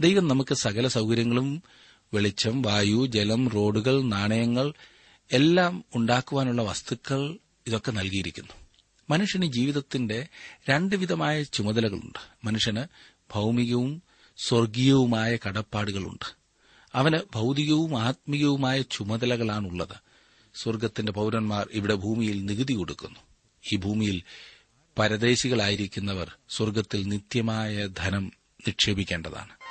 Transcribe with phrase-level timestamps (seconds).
[0.00, 1.62] ദൈവം നമുക്ക് സകല സൗകര്യങ്ങളും
[2.14, 4.72] വെളിച്ചം വായു ജലം റോഡുകൾ നാണയങ്ങൾ
[5.32, 8.52] എല്ലാം ഉണ്ടാക്കുവാനുള്ള വസ്തുക്കൾ ഇതൊക്കെ നൽകിയിരിക്കുന്നു.
[9.10, 10.28] മനുഷ്യന് ജീവിതത്തിന്റെ
[10.70, 12.18] രണ്ട് വിധമായ ചുമതലകളുണ്ട്.
[12.44, 12.84] മനുഷ്യന്
[13.34, 14.02] ഭൗമികവും
[14.36, 16.36] സ്വർഗീയവുമായ കടപ്പാടുകളുണ്ട്.
[16.94, 19.96] അവന് ഭൗതികവും ആത്മീയവുമായ ചുമതലകളാണുള്ളത്.
[20.54, 23.20] സ്വർഗത്തിന്റെ പൌരന്മാർ ഇവിടെ ഭൂമിയിൽ നികുതി കൊടുക്കുന്നു.
[23.72, 24.22] ഈ ഭൂമിയിൽ
[24.98, 28.32] പരദേശികളായിരിക്കുന്നവർ സ്വർഗത്തിൽ നിത്യമായ ധനം
[28.66, 29.63] നിക്ഷേപിക്കേണ്ടതാണ്.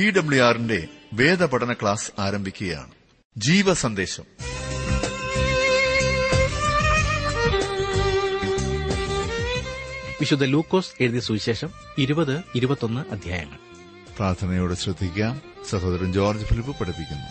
[0.00, 2.90] ടി ഡബ്ല്യു ആറിന്റെ വേദപഠന ക്ലാസ് ആരംഭിക്കുകയാണ്.
[3.36, 4.24] ജീവസന്ദേശം.
[10.20, 13.58] വിശുദ്ധ ലൂക്കോസ് എഴുതിയ സുവിശേഷം ഇരുപത് ഇരുപത്തൊന്ന് അധ്യായങ്ങൾ.
[14.16, 15.42] പ്രാർത്ഥനയോടെ ശ്രദ്ധിക്കാം.
[15.68, 17.26] സഹോദരൻ ജോർജ് ഫിലിപ്പ് പഠിപ്പിക്കുന്നു.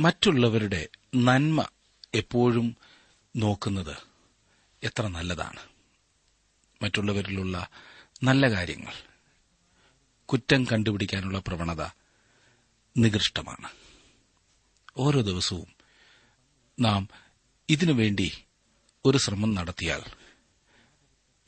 [0.00, 1.66] മറ്റുള്ളവരുടെ നന്മ
[2.14, 2.76] എപ്പോഴും
[3.36, 3.96] നോക്കുന്നത്
[4.82, 5.75] എത്ര നല്ലതാണ്.
[6.82, 7.68] മറ്റുള്ളവരിലുള്ള
[8.22, 8.92] നല്ല കാര്യങ്ങൾ.
[10.24, 11.86] കുറ്റം കണ്ടുപിടിക്കാനുള്ള പ്രവണത
[12.96, 13.68] നികൃഷ്ടമാണ്.
[14.96, 15.66] ഓരോ ദിവസവും
[16.80, 17.08] നാം
[17.68, 18.44] ഇതിനുവേണ്ടി
[19.04, 20.02] ഒരു ശ്രമം നടത്തിയാൽ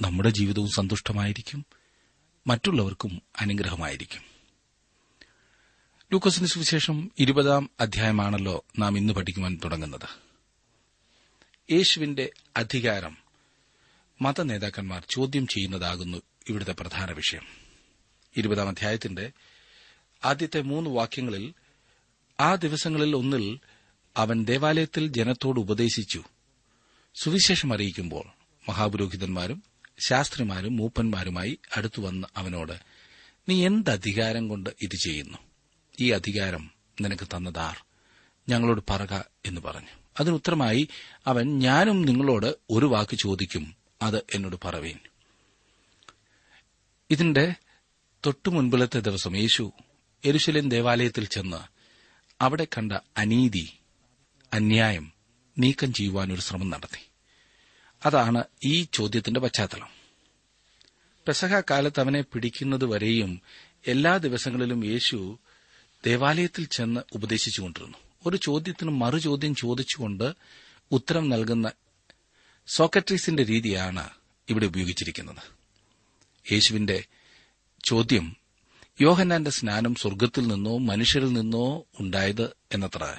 [0.00, 1.66] നമ്മുടെ ജീവിതവും സന്തുഷ്ടമായിരിക്കും
[2.46, 4.22] മറ്റുള്ളവർക്കും അനുഗ്രഹമായിരിക്കും.
[6.12, 10.28] ലൂക്കോസിന് സുവിശേഷം ഇരുപതാം അധ്യായമാണല്ലോ നാം ഇന്ന് പഠിക്കുവാൻ തുടങ്ങുന്നത്.
[11.72, 13.27] യേശുവിന്റെ അധികാരം
[14.20, 17.42] മതനേതാക്കന്മാർ ചോദ്യം ചെയ്യുന്നതാകുന്നു ഇവിടുത്തെ പ്രധാന വിഷയം.
[18.36, 19.32] ഇരുപതാം അധ്യായത്തിന്റെ
[20.24, 21.54] ആദ്യത്തെ മൂന്ന് വാക്യങ്ങളിൽ
[22.40, 23.60] ആ ദിവസങ്ങളിൽ ഒന്നിൽ
[24.16, 26.24] അവൻ ദേവാലയത്തിൽ ജനത്തോട് ഉപദേശിച്ചു.
[27.22, 28.24] സുവിശേഷം അറിയിക്കുമ്പോൾ
[28.68, 29.62] മഹാപുരോഹിതന്മാരും
[30.08, 32.72] ശാസ്ത്രിമാരും മൂപ്പന്മാരുമായി അടുത്തുവന്ന് അവനോട്
[33.48, 35.38] നീ എന്ത് അധികാരം കൊണ്ട് ഇത് ചെയ്യുന്നു?
[36.00, 36.70] ഈ അധികാരം
[37.00, 37.76] നിനക്ക് തന്നതാർ.
[38.48, 39.88] ഞങ്ങളോട് പറക എന്ന് പറഞ്ഞു.
[40.20, 40.88] അതിനുത്തരമായി
[41.26, 43.76] അവൻ ഞാനും നിങ്ങളോട് ഒരു വാക്ക് ചോദിക്കും.
[44.02, 44.98] അത് എന്നോട് പറവീൻ.
[47.10, 47.54] ഇതിന്റെ
[48.26, 49.72] തൊട്ടു മുൻപിലത്തെ ദിവസം യേശു
[50.24, 51.56] എരുശലേം ദേവാലയത്തിൽ ചെന്ന്
[52.42, 53.72] അവിടെ കണ്ട അനീതി
[54.52, 55.12] അന്യായം
[55.58, 57.08] നീക്കം ചെയ്യുവാൻ ഒരു ശ്രമം നടത്തി.
[58.06, 59.88] അതാണ് ഈ ചോദ്യത്തിന്റെ പശ്ചാത്തലം.
[61.26, 63.40] പെസഹ കാലത്ത് അവനെ പിടിക്കുന്നതുവരെയും
[63.86, 65.38] എല്ലാ ദിവസങ്ങളിലും യേശു
[66.06, 67.98] ദേവാലയത്തിൽ ചെന്ന് ഉപദേശിച്ചുകൊണ്ടിരുന്നു.
[68.26, 70.32] ഒരു ചോദ്യത്തിന് മറുചോദ്യം ചോദിച്ചുകൊണ്ട്
[70.92, 71.72] ഉത്തരം നൽകുന്ന
[72.68, 74.10] സോക്രട്ടീസിന്റെ രീതിയാണ്
[74.48, 75.58] ഇവിടെ ഉപയോഗിച്ചിരിക്കുന്നത്.
[76.52, 77.04] യേശുവിന്റെ
[77.84, 78.36] ചോദ്യം
[79.00, 83.14] യോഹന്നാന്റെ സ്നാനം സ്വർഗത്തിൽ നിന്നോ മനുഷ്യരിൽ നിന്നോ ഉണ്ടായത് എന്നത്ര.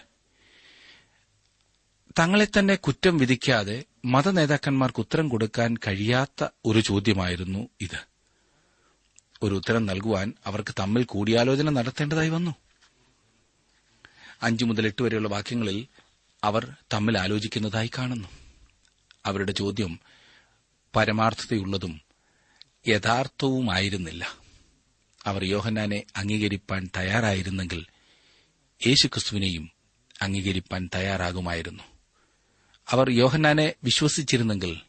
[2.20, 8.08] തങ്ങളെ തന്നെ കുറ്റം വിധിക്കാതെ മതനേതാക്കന്മാർക്ക് ഉത്തരം കൊടുക്കാൻ കഴിയാത്ത ഒരു ചോദ്യമായിരുന്നു ഇത്.
[9.44, 12.56] ഒരു ഉത്തരം നൽകുവാൻ അവർക്ക് തമ്മിൽ കൂടിയാലോചന നടത്തേണ്ടതായി വന്നു.
[14.44, 15.88] അഞ്ചു മുതൽ എട്ട് വരെയുള്ള വാക്യങ്ങളിൽ
[16.44, 18.39] അവർ തമ്മിൽ ആലോചിക്കുന്നതായി കാണുന്നു.
[19.26, 20.00] അവരുടെ ചോദ്യം
[20.96, 22.02] പരമാർത്ഥതയുള്ളതും
[22.88, 24.38] യഥാർത്ഥവുമായിരുന്നില്ല.
[25.26, 27.86] അവർ യോഹന്നാനെ അംഗീകരിപ്പാൻ തയ്യാറായിരുന്നെങ്കിൽ
[28.88, 29.72] യേശുക്രിസ്തുവിനെയും
[30.22, 31.84] അംഗീകരിപ്പാൻ തയ്യാറാകുമായിരുന്നു.
[32.90, 34.80] അവർ യോഹന്നാനെ വിശ്വസിച്ചിരുന്നെങ്കിൽ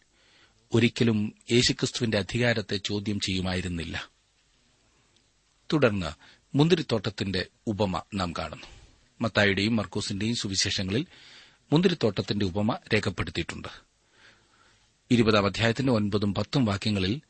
[0.72, 4.10] ഒരിക്കലും യേശുക്രിസ്തുവിന്റെ അധികാരത്തെ ചോദ്യം ചെയ്യുമായിരുന്നില്ല.
[5.72, 6.12] തുടർന്ന്
[6.54, 8.66] മുന്തിരിത്തോട്ടത്തിന്റെ ഉപമ നാം കാണുന്നു.
[9.20, 11.06] മത്തായുടെയും മർക്കൂസിന്റെയും സുവിശേഷങ്ങളിൽ
[11.72, 13.89] മുന്തിരിത്തോട്ടത്തിന്റെ ഉപമ രേഖപ്പെടുത്തിയിട്ടുണ്ട്.
[15.12, 17.22] ഇരുപതാം അധ്യായത്തിന്റെ ഒൻപതും പത്തും വാക്യങ്ങളിൽ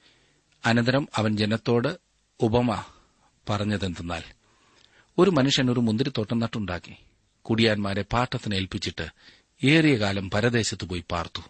[0.65, 1.99] അനന്തരം അവൻ ജനത്തോട്
[2.41, 2.85] ഉപമ
[3.49, 4.25] പറഞ്ഞതെന്തെന്നാൽ
[5.19, 6.97] ഒരു മനുഷ്യൻ ഒരു മുന്തിരിത്തോട്ടം നട്ടുണ്ടാക്കി
[7.47, 9.07] കുടിയാന്മാരെ പാട്ടത്തിന് ഏൽപ്പിച്ചിട്ട്
[9.65, 11.41] ഏറിയ കാലം പരദേശത്ത് പോയി പാർത്തു.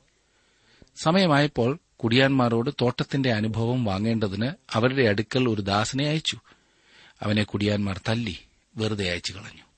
[0.96, 6.36] സമയമായപ്പോൾ കുടിയാന്മാരോട് തോട്ടത്തിന്റെ അനുഭവം വാങ്ങേണ്ടതിന് അവരുടെ അടുക്കൽ ഒരു ദാസനെ അയച്ചു.
[7.22, 8.38] അവനെ കുടിയാന്മാർ തല്ലി
[8.76, 9.69] വെറുതെ അയച്ചു കളഞ്ഞു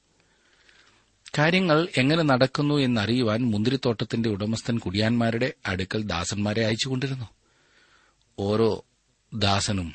[1.39, 7.29] കാര്യങ്ങൾ എങ്ങനെ നടക്കുന്നു എന്നറിയുവാൻ മുന്തിരിത്തോട്ടത്തിന്റെ ഉടമസ്ഥൻ കുടിയാന്മാരുടെ അടുക്കൽ ദാസന്മാരെ അയച്ചുകൊണ്ടിരുന്നു.
[8.39, 8.85] ഓരോ
[9.35, 9.95] ദാസനും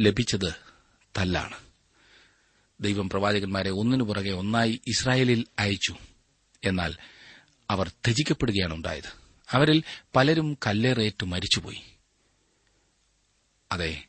[0.00, 0.54] ലഭിച്ചത്
[1.16, 1.54] തല്ലാണ്.
[2.80, 5.94] ദൈവം പ്രവാചകന്മാരെ ഒന്നിനു പുറകെ ഒന്നായി ഇസ്രായേലിൽ അയച്ചു.
[6.64, 6.94] എന്നാൽ
[7.70, 9.12] അവർ ത്യജിക്കപ്പെടുകയാണ് ഉണ്ടായത്.
[9.50, 9.82] അവരിൽ
[10.16, 11.82] പലരും കല്ലേറേറ്റ് മരിച്ചുപോയി.
[13.72, 14.04] അതെ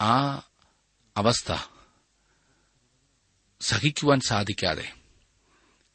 [0.00, 0.36] ആ
[1.16, 1.52] അവസ്ഥ
[3.60, 5.01] സഹിക്കുവാൻ സാധിക്കാതെ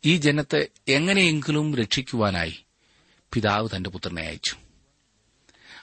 [0.08, 2.66] ഈ ജനത്തെ എങ്ങനെയെങ്കിലും രക്ഷിക്കുവാനായി
[3.34, 4.56] പിതാവ് തന്റെ പുത്രനെ അയച്ചു.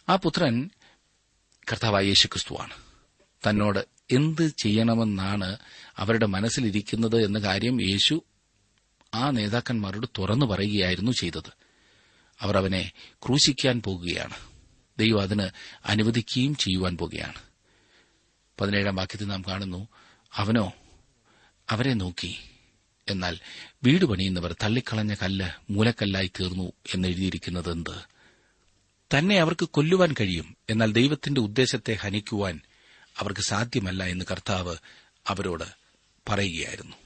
[0.09, 0.71] ആ പുത്രൻ
[1.73, 2.75] കർത്താവായ യേശുക്രിസ്തുവാണ്.
[3.49, 5.57] തന്നോട് എന്ത് ചെയ്യണമെന്നാണ്
[5.97, 8.25] അവരുടെ മനസ്സിലിരിക്കുന്നത് എന്ന കാര്യം യേശു
[9.15, 11.53] ആ നേതാക്കന്മാരോട് തുറന്നു പറയുകയായിരുന്നു ചെയ്തത്.
[12.41, 12.93] അവർ അവനെ
[13.27, 14.35] ക്രൂശിക്കാൻ പോകുകയാണ്.
[14.99, 15.49] ദൈവം അതിന്
[15.85, 17.39] അനുവദിക്കുകയും ചെയ്യുവാൻ പോകുകയാണ്.
[18.61, 19.89] പതിനേഴാം വാക്യത്തിൽ നാം കാണുന്നു
[20.35, 20.73] അവനോ
[21.71, 22.39] അവരെ നോക്കി
[23.11, 23.39] എന്നാൽ
[23.85, 28.01] വീട് പണിയുന്നവർ തള്ളിക്കളഞ്ഞ കല്ല് മൂലക്കല്ലായി തീർന്നു എന്നെഴുതിയിരിക്കുന്നത് എന്ത്?
[29.17, 32.61] തന്നെ അവർക്ക് കൊല്ലുവാൻ കഴിയും എന്നാൽ ദൈവത്തിന്റെ ഉദ്ദേശത്തെ ഹനിക്കുവാൻ
[33.19, 34.77] അവർക്ക് സാധ്യമല്ല എന്ന് കർത്താവ്
[35.27, 35.65] അവരോട്
[36.29, 36.97] പറയുകയായിരുന്നു.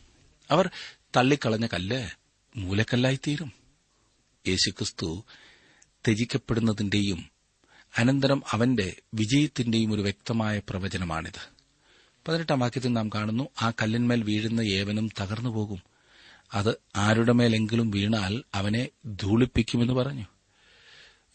[0.51, 0.71] അവർ
[1.17, 2.09] തള്ളിക്കളഞ്ഞ കല്ല്
[2.57, 3.53] മൂലക്കല്ലായി തീരും.
[4.49, 5.25] യേശുക്രിസ്തു
[6.07, 7.31] ത്യജിക്കപ്പെടുന്നതിന്റെയും
[7.99, 11.58] അനന്തരം അവന്റെ വിജയത്തിന്റെയും ഒരു വ്യക്തമായ പ്രവചനമാണിത്.
[12.29, 15.83] പതിനെട്ടാം വാക്യത്തിൽ നാം കാണുന്നു ആ കല്ലിന്മേൽ വീഴുന്ന ഏവനും തകർന്നു പോകും.
[16.55, 20.25] അത് ആരുടെ മേലെങ്കിലും വീണാൽ അവനെ ധൂളിപ്പിക്കുമെന്ന് പറഞ്ഞു.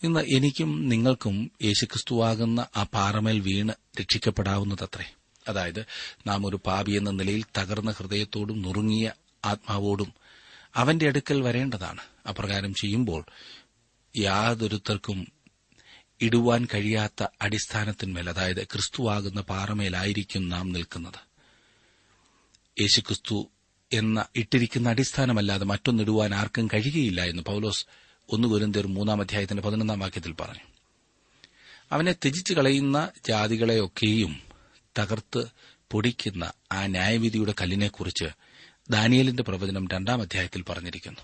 [0.04, 5.14] ഇന്ന് എനിക്കും നിങ്ങൾക്കും യേശുക്രിസ്തുവാകുന്ന ആ പാറമേൽ വീണ് രക്ഷിക്കപ്പെടാവുന്നതത്രേ.
[5.50, 5.86] അതായത്
[6.28, 9.12] നാം ഒരു പാപി എന്ന നിലയിൽ തകർന്ന ഹൃദയത്തോടും നുറുങ്ങിയ
[9.46, 10.14] ആത്മാവോടും
[10.76, 12.02] അവന്റെ അടുക്കൽ വരേണ്ടതാണ്.
[12.30, 13.26] അപ്രകാരം ചെയ്യുമ്പോൾ
[14.18, 15.28] യാതൊരുത്തർക്കും
[16.22, 21.34] ഇടുവാൻ കഴിയാത്ത അടിസ്ഥാനത്തിന്മേൽ അതായത് ക്രിസ്തുവാകുന്ന പാറമേലായിരിക്കും നാം നിൽക്കുന്നത്.
[22.82, 23.50] യേശുക്രിസ്തു
[23.94, 27.86] എന്ന ഇട്ടിരിക്കുന്ന അടിസ്ഥാനമല്ലാതെ മറ്റൊന്നിടുവാൻ ആർക്കും കഴിയുകയില്ല എന്ന് പൌലോസ്
[28.30, 30.62] ഒന്ന് കുരുന്തർ മൂന്നാം അധ്യായത്തിന്റെ പതിനൊന്നാം വാക്യത്തിൽ പറഞ്ഞു.
[31.92, 34.42] അവനെ ത്യജിച്ചു കളയുന്ന ജാതികളെയൊക്കെയും
[35.00, 35.46] തകർത്ത്
[35.92, 38.26] പൊടിക്കുന്ന ആ ന്യായവിധിയുടെ കല്ലിനെക്കുറിച്ച്
[38.90, 41.20] ദാനിയലിന്റെ പ്രവചനം രണ്ടാം അധ്യായത്തിൽ പറഞ്ഞിരിക്കുന്നു.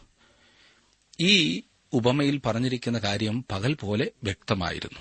[1.19, 1.63] ഈ
[1.93, 4.99] ഉപമയിൽ പറഞ്ഞിരിക്കുന്ന കാര്യം പകൽ പോലെ വ്യക്തമായിരുന്നു.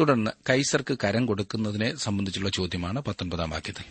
[0.00, 3.84] തുടർന്ന് കൈസർക്ക് കരം കൊടുക്കുന്നതിനെ സംബന്ധിച്ചുള്ള ചോദ്യമാണ് പത്തൊൻപതാം വാക്യത്തിൽ.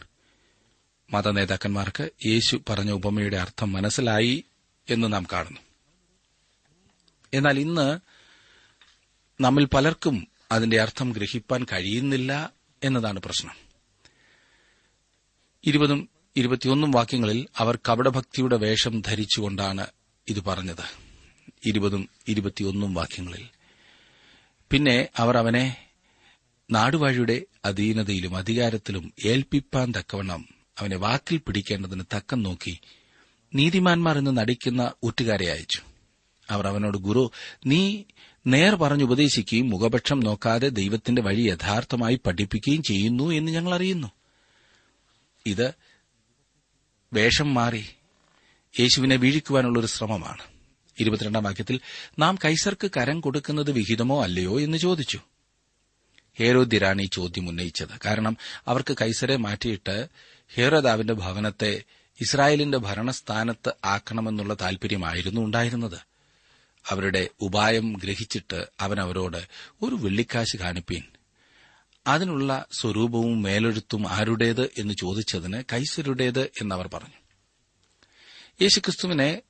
[1.11, 4.43] മതനേതാക്കന്മാർക്ക് യേശു പറഞ്ഞ ഉപമയുടെ അർത്ഥം മനസ്സിലായി
[4.89, 5.59] എന്ന് നാം കാണുന്നു.
[7.33, 7.99] എന്നാൽ ഇന്ന്
[9.43, 13.55] നമ്മിൽ പലർക്കും അതിന്റെ അർത്ഥം ഗ്രഹിപ്പാൻ കഴിയുന്നില്ല എന്നതാണ് പ്രശ്നം.
[15.65, 19.87] ഇരുപതും ഇരുപത്തിയൊന്നും വാക്യങ്ങളിൽ അവർ കപടഭക്തിയുടെ വേഷം ധരിച്ചുകൊണ്ടാണ്
[20.27, 21.00] ഇത് പറഞ്ഞത്.
[21.65, 23.47] ഇരുപതും ഇരുപത്തിയൊന്നും വാക്യങ്ങളിൽ.
[24.71, 25.87] പിന്നെ അവർ അവനെ
[26.71, 30.47] നാടുവാഴിയുടെ അധീനതയിലും അധികാരത്തിലും ഏൽപ്പിപ്പാൻ തക്കവണ്ണം
[30.79, 32.79] അവനെ വാക്കിൽ പിടിക്കേണ്ടതിന് തക്കം നോക്കി
[33.55, 35.81] നീതിമാന്മാർ എന്ന് നടിക്കുന്ന ഒറ്റുകാരെ അയച്ചു.
[36.49, 37.31] അവർ അവനോട് ഗുരു
[37.65, 38.03] നീ
[38.47, 44.11] നേർ പറഞ്ഞുപദേശിക്കുകയും മുഖപക്ഷം നോക്കാതെ ദൈവത്തിന്റെ വഴി യഥാർത്ഥമായി പഠിപ്പിക്കുകയും ചെയ്യുന്നു എന്ന് ഞങ്ങൾ അറിയുന്നു.
[45.45, 45.73] ഇത്
[47.13, 47.85] വേഷം മാറി
[48.79, 50.50] യേശുവിനെ വീഴിക്കുവാനുള്ള ഒരു ശ്രമമാണ്.
[51.01, 51.79] ഇരുപത്തിരണ്ടാം വാക്യത്തിൽ
[52.19, 55.19] നാം കൈസർക്ക് കരം കൊടുക്കുന്നത് വിഹിതമോ അല്ലയോ എന്ന് ചോദിച്ചു.
[56.39, 57.99] ഹേരോദ്യരാണ് ഈ ചോദ്യം ഉന്നയിച്ചത്.
[58.05, 58.37] കാരണം
[58.67, 60.07] അവർക്ക് കൈസരെ മാറ്റിയിട്ട്
[60.55, 61.83] ഹേറോദാവിന്റെ ഭവനത്തെ
[62.21, 65.97] ഇസ്രായേലിന്റെ ഭരണസ്ഥാനത്ത് ആക്കണമെന്നുള്ള താൽപര്യമായിരുന്നു ഉണ്ടായിരുന്നത്.
[66.89, 69.47] അവരുടെ ഉപായം ഗ്രഹിച്ചിട്ട് അവൻ അവരോട്
[69.81, 71.03] ഒരു വെള്ളിക്കാശ് കാണിപ്പീൻ.
[72.07, 77.21] അതിനുള്ള സ്വരൂപവും മേലെഴുത്തും ആരുടേത് എന്ന് ചോദിച്ചതിന് കൈസരുടേത് എന്നവർ പറഞ്ഞു.
[78.61, 79.41] യേശുക്രിസ്തുവിനെ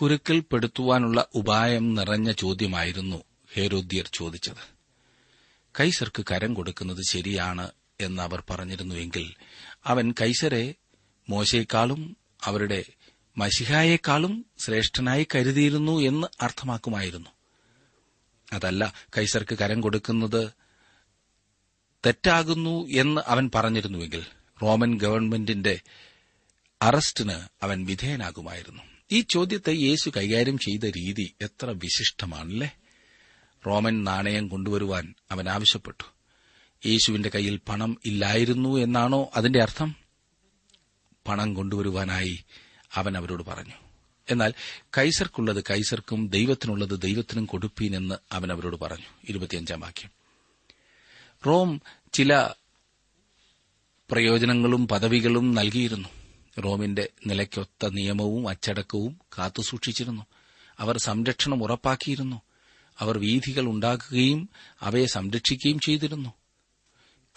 [0.00, 4.74] കുരുക്കിൽപ്പെടുത്തുവാനുള്ള ഉപായം നിറഞ്ഞ ചോദ്യമായിരുന്നു ഹേരോദ്യർ ചോദിച്ചത്.
[5.80, 7.70] കൈസർക്ക് കരം കൊടുക്കുന്നത് ശരിയാണ്
[8.00, 9.34] എന്ന് അവർ പറഞ്ഞിരുന്നുവെങ്കിൽ
[9.86, 10.74] അവൻ കൈസരെ
[11.28, 12.84] മോശയെക്കാളും അവരുടെ
[13.38, 17.30] മഷിഹായേക്കാളും ശ്രേഷ്ഠനായി കരുതിയിരുന്നു എന്ന് അർത്ഥമാക്കുമായിരുന്നു.
[18.52, 20.52] അതല്ല കൈസർക്ക് കരം കൊടുക്കുന്നത്
[22.06, 24.26] തെറ്റാകുന്നു എന്ന് അവൻ പറഞ്ഞിരുന്നുവെങ്കിൽ
[24.62, 25.80] റോമൻ ഗവൺമെന്റിന്റെ
[26.82, 28.93] അറസ്റ്റിന് അവൻ വിധേയനാകുമായിരുന്നു.
[29.12, 32.76] ഈ ചോദ്യത്തെ യേശു കൈകാര്യം ചെയ്ത രീതി എത്ര വിശിഷ്ടമാണല്ലേ?
[33.66, 36.04] റോമൻ നാണയം കൊണ്ടുവരുവാൻ അവൻ ആവശ്യപ്പെട്ടു.
[36.88, 39.94] യേശുവിന്റെ കയ്യിൽ പണം ഇല്ലായിരുന്നു എന്നാണോ അതിന്റെ അർത്ഥം?
[41.28, 42.44] പണം കൊണ്ടുവരുവാനായി
[42.94, 43.72] അവൻ അവരോട് പറഞ്ഞു.
[44.30, 44.52] എന്നാൽ
[44.98, 49.06] കൈസർക്കുള്ളത് കൈസർക്കും ദൈവത്തിനുള്ളത് ദൈവത്തിനും കൊടുപ്പീനെന്ന് അവൻ അവരോട് പറഞ്ഞു.
[49.28, 50.10] ഇരുപത്തിയഞ്ചാം വാക്യം.
[51.46, 52.50] റോം ചില
[54.10, 56.23] പ്രയോജനങ്ങളും പദവികളും നൽകിയിരുന്നു.
[56.58, 60.26] റോമിന്റെ നിലയ്ക്കൊത്ത നിയമവും അച്ചടക്കവും കാത്തുസൂക്ഷിച്ചിരുന്നു.
[60.78, 62.40] അവർ സംരക്ഷണം ഉറപ്പാക്കിയിരുന്നു.
[62.98, 64.48] അവർ വീഥികൾ ഉണ്ടാക്കുകയും
[64.80, 66.32] അവയെ സംരക്ഷിക്കുകയും ചെയ്തിരുന്നു.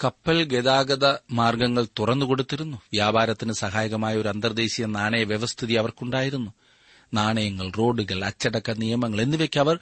[0.03, 6.51] കപ്പൽ ഗതാഗത മാർഗങ്ങൾ തുറന്നുകൊടുത്തിരുന്നു വ്യാപാരത്തിന് സഹായകമായ ഒരു അന്തർദേശീയ നാണയ വ്യവസ്ഥിതി അവർക്കുണ്ടായിരുന്നു.
[7.13, 9.79] നാണയങ്ങൾ റോഡുകൾ അച്ചടക്ക നിയമങ്ങൾ എന്നിവയ്ക്ക് അവർ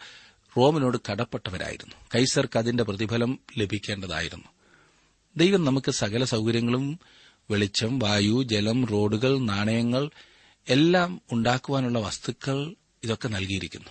[0.58, 1.96] റോമിനോട് കടപ്പെട്ടവരായിരുന്നു.
[2.16, 4.46] കൈസർക്ക് അതിന്റെ പ്രതിഫലം ലഭിക്കേണ്ടതായിരുന്നു.
[5.38, 7.00] ദൈവം നമുക്ക് സകല സൌകര്യങ്ങളും
[7.52, 10.10] വെളിച്ചം വായു ജലം റോഡുകൾ നാണയങ്ങൾ
[10.70, 13.90] എല്ലാം ഉണ്ടാക്കുവാനുള്ള വസ്തുക്കൾ ഇതൊക്കെ നൽകിയിരിക്കുന്നു.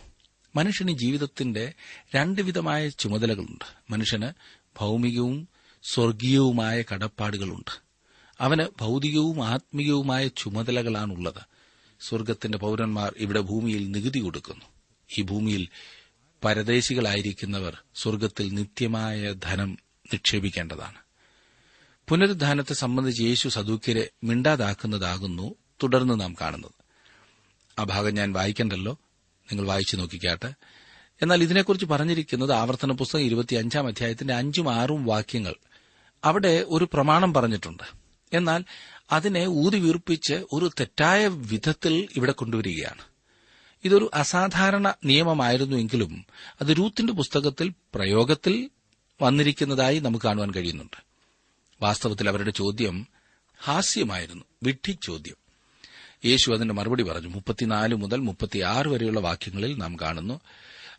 [0.57, 1.73] മനുഷ്യന് ജീവിതത്തിന്റെ
[2.15, 3.93] രണ്ട് വിധമായ ചുമതലകളുണ്ട്.
[3.93, 4.33] മനുഷ്യന്
[4.81, 5.49] ഭൌമികവും
[5.83, 7.83] സ്വർഗീയവുമായ കടപ്പാടുകളുണ്ട്.
[8.41, 11.41] അവന് ഭൌതികവും ആത്മീയവുമായ ചുമതലകളാണുള്ളത്.
[12.01, 14.65] സ്വർഗത്തിന്റെ പൌരന്മാർ ഇവിടെ ഭൂമിയിൽ നികുതി കൊടുക്കുന്നു.
[15.19, 15.69] ഈ ഭൂമിയിൽ
[16.45, 19.79] പരദേശികളായിരിക്കുന്നവർ സ്വർഗത്തിൽ നിത്യമായ ധനം
[20.13, 21.04] നിക്ഷേപിക്കേണ്ടതാണ്.
[22.09, 26.71] പുനരുദ്ധാനത്തെ സംബന്ധിച്ച് യേശു സദൂക്യരെ മിണ്ടാതാക്കുന്നതാകുന്നു തുടർന്ന് നാം കാണുന്നത്.
[27.79, 28.93] ആ ഭാഗം ഞാൻ വായിക്കണ്ടല്ലോ?
[29.53, 30.55] നിങ്ങൾ വായിച്ചു നോക്കിക്കാട്ടെ.
[31.23, 35.55] എന്നാൽ ഇതിനെക്കുറിച്ച് പറഞ്ഞിരിക്കുന്നത് ആവർത്തന പുസ്തകം ഇരുപത്തിയഞ്ചാം അധ്യായത്തിന്റെ അഞ്ചും ആറും വാക്യങ്ങൾ.
[36.25, 37.83] അവിടെ ഒരു പ്രമാണം പറഞ്ഞിട്ടുണ്ട്.
[38.33, 38.65] എന്നാൽ
[39.13, 43.03] അതിനെ ഊതി വീർപ്പിച്ച് ഒരു തെറ്റായ വിധത്തിൽ ഇവിടെ കൊണ്ടുവരികയാണ്.
[43.85, 46.27] ഇതൊരു അസാധാരണ നിയമമായിരുന്നുവെങ്കിലും
[46.61, 48.71] അത് രൂത്തിന്റെ പുസ്തകത്തിൽ പ്രയോഗത്തിൽ
[49.23, 51.14] വന്നിരിക്കുന്നതായി നമുക്ക് കാണുവാൻ കഴിയുന്നുണ്ട്.
[51.83, 53.07] വാസ്തവത്തിൽ അവരുടെ ചോദ്യം
[53.65, 55.37] ഹാസ്യമായിരുന്നു വിഡ്ഢി ചോദ്യം.
[56.25, 57.29] യേശു അതിന്റെ മറുപടി പറഞ്ഞു.
[57.29, 60.41] മുപ്പത്തിനാല് മുതൽ മുപ്പത്തിയാറ് വരെയുള്ള വാക്യങ്ങളിൽ നാം കാണുന്നു.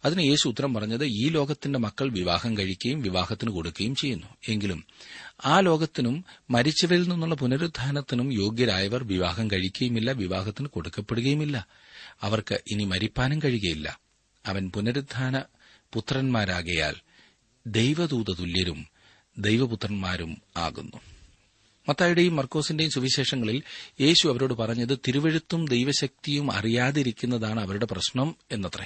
[0.05, 4.27] അതിന് യേശു ഉത്തരം പറഞ്ഞത് ഈ ലോകത്തിന്റെ മക്കൾ വിവാഹം കഴിക്കുകയും വിവാഹത്തിന് കൊടുക്കുകയും ചെയ്യുന്നു.
[4.50, 4.86] എങ്കിലും
[5.46, 11.67] ആ ലോകത്തിനും മരിച്ചവരിൽ നിന്നുള്ള പുനരുദ്ധാനത്തിനും യോഗ്യരായവർ വിവാഹം കഴിക്കുകയുമില്ല വിവാഹത്തിന് കൊടുക്കപ്പെടുകയുമില്ല.
[12.22, 14.00] അവർക്ക് ഇനി മരിപ്പാനും കഴിയുകയില്ല.
[14.46, 15.44] അവൻ പുനരുദ്ധാന
[15.94, 16.96] പുത്രന്മാരാകയാൽ
[17.67, 18.94] ദൈവദൂത തുല്യരും
[19.38, 20.98] ദൈവപുത്രന്മാരും ആകുന്നു.
[21.89, 23.63] മത്തായുടെയും മർക്കോസിന്റെയും സുവിശേഷങ്ങളിൽ
[24.01, 28.86] യേശു അവരോട് പറഞ്ഞത് തിരുവഴുത്തും ദൈവശക്തിയും അറിയാതിരിക്കുന്നതാണ് അവരുടെ പ്രശ്നം എന്നത്രേ.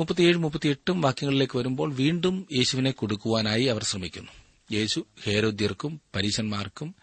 [0.00, 4.30] മുപ്പത്തിയേഴ് മുപ്പത്തിയെട്ടും വാക്യങ്ങളിലേക്ക് വരുമ്പോൾ വീണ്ടും യേശുവിനെ കൊടുക്കുവാനായി അവർ ശ്രമിക്കുന്നു.
[4.72, 6.94] യേശു ഹേരോദ്യർക്കും പരീശന്മാർക്കും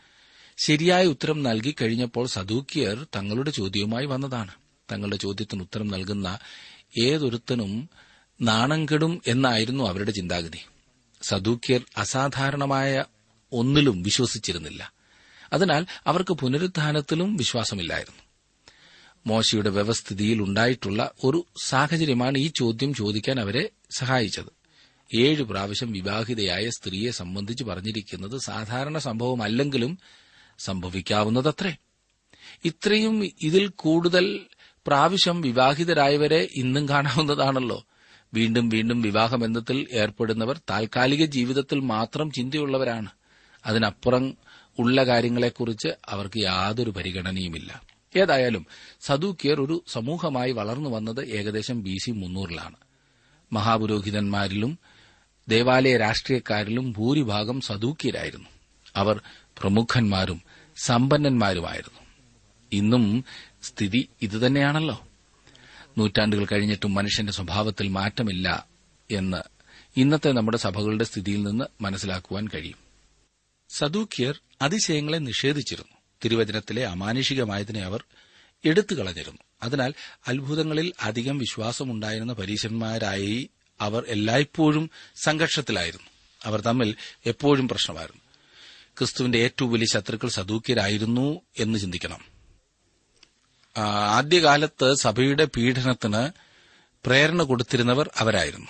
[0.57, 4.51] ശരിയായ ഉത്തരം നൽകി കഴിഞ്ഞപ്പോൾ സദൂക്കിയർ തങ്ങളുടെ ചോദ്യവുമായി വന്നതാണ്.
[4.91, 6.39] തങ്ങളുടെ ചോദ്യത്തിന് ഉത്തരം നൽകുന്ന
[6.99, 7.89] ഏതൊരുത്തനും
[8.41, 10.59] നാണം കെടും എന്നായിരുന്നു അവരുടെ ചിന്താഗതി.
[11.27, 13.05] സദൂക്യർ അസാധാരണമായ
[13.51, 14.93] ഒന്നിലും വിശ്വസിച്ചിരുന്നില്ല.
[15.53, 18.19] അതിനാൽ അവർക്ക് പുനരുത്ഥാനത്തിലും വിശ്വാസമില്ലായിരുന്നു.
[19.27, 24.51] മോശയുടെ വ്യവസ്ഥിതിയിൽ ഉണ്ടായിട്ടുള്ള ഒരു സാഹചര്യമാണ് ഈ ചോദ്യം ചോദിക്കാൻ അവരെ സഹായിച്ചത്.
[25.15, 29.99] ഏഴ് പ്രാവശ്യം വിവാഹിതയായ സ്ത്രീയെ സംബന്ധിച്ച് പറഞ്ഞിരിക്കുന്നത് സാധാരണ സംഭവമല്ലെങ്കിലും
[30.59, 31.75] സംഭവിക്കാവുന്നതത്രേ.
[32.65, 34.45] ഇത്രയും ഇതിൽ കൂടുതൽ
[34.87, 37.85] പ്രാവശ്യം വിവാഹിതരായവരെ ഇന്നും കാണാവുന്നതാണല്ലോ.
[38.33, 43.09] വീണ്ടും വീണ്ടും വിവാഹബന്ധത്തിൽ ഏർപ്പെടുന്നവർ താൽക്കാലിക ജീവിതത്തിൽ മാത്രം ചിന്തയുള്ളവരാണ്.
[43.65, 44.37] അതിനപ്പുറം
[44.79, 47.81] ഉള്ള കാര്യങ്ങളെക്കുറിച്ച് അവർക്ക് യാതൊരു പരിഗണനയുമില്ല.
[48.15, 48.65] ഏതായാലും
[49.01, 52.75] സദൂക്കിയർ ഒരു സമൂഹമായി വളർന്നു വന്നത് ഏകദേശം ബി സി മുന്നൂറിലാണ്.
[53.53, 54.79] മഹാപുരോഹിതന്മാരിലും
[55.49, 58.49] ദേവാലയ രാഷ്ട്രീയക്കാരിലും ഭൂരിഭാഗം സദൂക്കിയരായിരുന്നു
[58.95, 59.21] അവർ
[59.57, 60.41] പ്രമുഖന്മാരും
[60.77, 61.99] സമ്പന്നന്മാരുമായിരുന്നു.
[62.71, 63.25] ഇന്നും
[63.63, 65.07] സ്ഥിതി ഇതുതന്നെയാണല്ലോ.
[65.97, 68.67] നൂറ്റാണ്ടുകൾ കഴിഞ്ഞിട്ടും മനുഷ്യന്റെ സ്വഭാവത്തിൽ മാറ്റമില്ല
[69.11, 69.37] എന്ന്
[69.97, 72.77] ഇന്നത്തെ നമ്മുടെ സഭകളുടെ സ്ഥിതിയിൽ നിന്ന് മനസ്സിലാക്കുവാൻ കഴിയും.
[73.69, 75.97] സദൂക്യർ അതിശയങ്ങളെ നിഷേധിച്ചിരുന്നു.
[76.25, 78.03] തിരുവചനത്തിലെ അമാനുഷികമായതിനെ അവർ
[78.65, 79.41] എടുത്തുകളഞ്ഞിരുന്നു.
[79.63, 79.93] അതിനാൽ
[80.27, 83.49] അത്ഭുതങ്ങളിൽ അധികം വിശ്വാസമുണ്ടായിരുന്ന പരീശന്മാരായി
[83.81, 86.07] അവർ എല്ലായ്പ്പോഴും സംഘർഷത്തിലായിരുന്നു.
[86.43, 88.21] അവർ തമ്മിൽ എപ്പോഴും പ്രശ്നമായിരുന്നു.
[88.97, 92.34] ക്രിസ്തുവിന്റെ ഏറ്റവും വലിയ ശത്രുക്കൾ സദൂക്യരായിരുന്നു എന്ന് ചിന്തിക്കണം.
[93.79, 96.29] ആദ്യകാലത്ത് സഭയുടെ പീഡനത്തിന്
[97.05, 98.67] പ്രേരണ കൊടുത്തിരുന്നവർ അവരായിരുന്നു.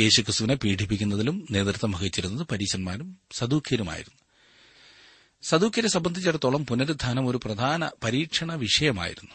[0.00, 4.18] യേശുക്രിസ്തുവിനെ പീഡിപ്പിക്കുന്നതിലും നേതൃത്വം വഹിച്ചിരുന്നത് പരീശന്മാരും സദൂക്യരുമായിരുന്നു
[5.42, 9.34] സദൂക്യരെ സംബന്ധിച്ചിടത്തോളം പുനരുദ്ധാനം ഒരു പ്രധാന പരീക്ഷണ വിഷയമായിരുന്നു.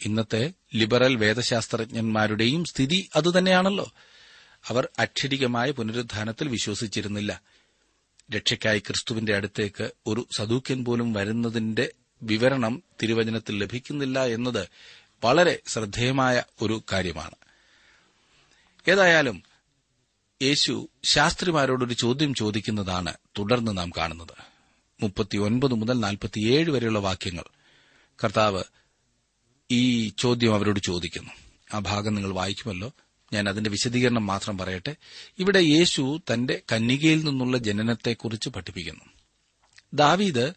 [0.00, 3.92] ഇന്നത്തെ ലിബറൽ വേദശാസ്ത്രജ്ഞന്മാരുടെയും സ്ഥിതി അതുതന്നെയാണല്ലോ.
[4.68, 7.40] അവർ അക്ഷരികമായ പുനരുദ്ധാനത്തിൽ വിശ്വസിച്ചിരുന്നില്ല.
[8.36, 11.92] രക്ഷയ്ക്കായി ക്രിസ്തുവിന്റെ അടുത്തേക്ക് ഒരു സദൂക്യൻ പോലും വരുന്നതിന്റെ
[12.22, 14.68] വിവരണം തിരുവചനത്തിൽ ലഭിക്കുന്നില്ല എന്നത്
[15.24, 17.34] വളരെ ശ്രദ്ധേയമായ ഒരു കാര്യമാണ്.
[18.88, 19.42] ഏതായാലും
[20.42, 24.54] യേശു ശാസ്ത്രിമാരോടൊരു ചോദ്യം ചോദിക്കുന്നതാണ് തുടർന്ന് നാം കാണുന്നത്.
[25.02, 27.44] മുപ്പത്തിയൊൻപത് മുതൽ നാൽപ്പത്തിയേഴ് വരെയുള്ള വാക്യങ്ങൾ.
[28.24, 28.62] കർത്താവ്
[29.70, 31.30] ഈ ചോദ്യം അവരോട് ചോദിക്കുന്നു.
[31.74, 32.92] ആ ഭാഗം നിങ്ങൾ വായിക്കുമല്ലോ.
[33.32, 34.96] ഞാൻ അതിന്റെ വിശദീകരണം മാത്രം പറയട്ടെ.
[35.38, 39.04] ഇവിടെ യേശു തന്റെ കന്യകയിൽ നിന്നുള്ള ജനനത്തെക്കുറിച്ച് പഠിപ്പിക്കുന്നു.
[39.94, 40.52] ദാവീദ്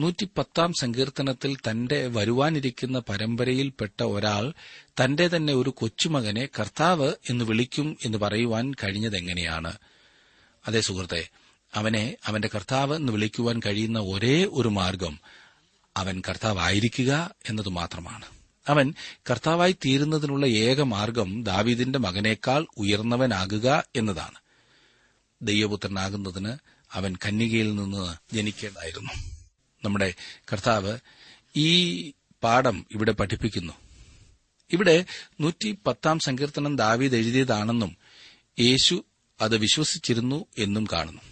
[0.00, 4.52] നൂറ്റിപ്പത്താം സങ്കീർത്തനത്തിൽ തന്റെ വരുവാനിരിക്കുന്ന പരമ്പരയിൽപ്പെട്ട ഒരാൾ
[5.04, 9.78] തന്റെ തന്നെ ഒരു കൊച്ചുമകനെ കർത്താവ് എന്ന് വിളിക്കും എന്ന് പറയുവാൻ കഴിഞ്ഞതെങ്ങനെയാണ്?
[10.66, 11.28] അതേ സുഹൃത്തെ
[11.74, 15.20] അവനെ അവന്റെ കർത്താവ് എന്ന് വിളിക്കുവാൻ കഴിയുന്ന ഒരേ ഒരു മാർഗം
[15.96, 18.24] അവൻ കർത്താവായിരിക്കുക എന്നത് മാത്രമാണ്.
[18.68, 18.94] അവൻ
[19.30, 24.38] കർത്താവായി തീരുന്നതിനുള്ള ഏക മാർഗം ദാവീദിന്റെ മകനേക്കാൾ ഉയർന്നവനാകുക എന്നതാണ്.
[25.42, 26.56] ദൈവപുത്രനാകുന്നതിന്
[26.92, 29.37] അവൻ കന്യകയിൽ നിന്ന് ജനിക്കേണ്ടായിരുന്നു
[29.84, 30.14] നമ്മുടെ
[30.52, 30.98] കർത്താവ്
[31.56, 33.72] ഈ പാഠം ഇവിടെ പഠിപ്പിക്കുന്നു.
[34.72, 35.04] ഇവിടെ
[35.40, 37.96] നൂറ്റി പത്താം സങ്കീർത്തനം ദാവീദ് എഴുതിയതാണെന്നും
[38.60, 39.04] യേശു
[39.40, 41.22] അത് വിശ്വസിച്ചിരുന്നു എന്നും കാണുന്നു.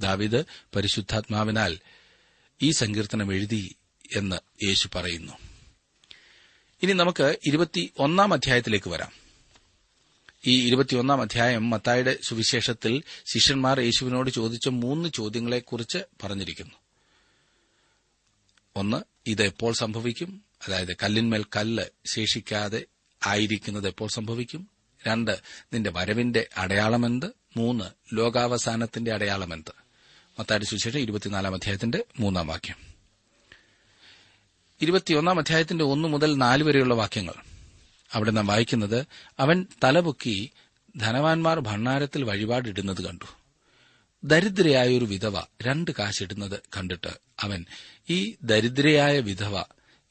[0.00, 0.44] ദാവീദ്
[0.76, 1.78] പരിശുദ്ധാത്മാവിനാൽ
[2.62, 3.74] ഈ സങ്കീർത്തനം എഴുതി
[4.16, 5.32] എന്ന് യേശു പറയുന്നു.
[6.82, 9.12] ഇനി നമുക്ക് ഇരുപത്തി ഒന്നാം അധ്യായത്തിലേക്ക് വരാം.
[10.46, 16.83] ഈ ഇരുപത്തിയൊന്നാം അധ്യായം മത്തായുടെ സുവിശേഷത്തിൽ ശിഷ്യന്മാർ യേശുവിനോട് ചോദിച്ച മൂന്ന് ചോദ്യങ്ങളെക്കുറിച്ച് പറഞ്ഞിരിക്കുന്നു.
[18.76, 20.42] ഒന്ന് ഇത് എപ്പോൾ സംഭവിക്കും?
[20.66, 22.84] അതായത് കല്ലിന്മേൽ കല്ല് ശേഷിക്കാതെ
[23.26, 24.68] ആയിരിക്കുന്നത് എപ്പോൾ സംഭവിക്കും?
[25.06, 25.40] രണ്ട്
[25.72, 27.26] നിന്റെ വരവിന്റെ അടയാളമെന്ത്
[27.56, 29.72] മൂന്ന് ലോകാവസാനത്തിന്റെ അടയാളമെന്ത്
[30.40, 32.76] മത്താടി സുശേഷം ഇരുപത്തിനാലാം അധ്യായത്തിന്റെ മൂന്നാം വാക്യം.
[34.82, 37.34] ഇരുപത്തിയൊന്നാം അധ്യായത്തിന്റെ ഒന്നു മുതൽ നാല് വരെയുള്ള വാക്യങ്ങൾ.
[38.12, 39.06] അവിടെ നാം വായിക്കുന്നത്
[39.38, 40.50] അവൻ തലപൊക്കി
[40.96, 43.43] ധനവാന്മാർ ഭണ്ണാരത്തിൽ വഴിപാടിടുന്നത് കണ്ടു.
[44.24, 47.64] ദരിദ്രയായ ഒരു വിധവ രണ്ട് കാശിടുന്നത് കണ്ടിട്ട് അവൻ
[48.10, 49.64] ഈ ദരിദ്രയായ വിധവ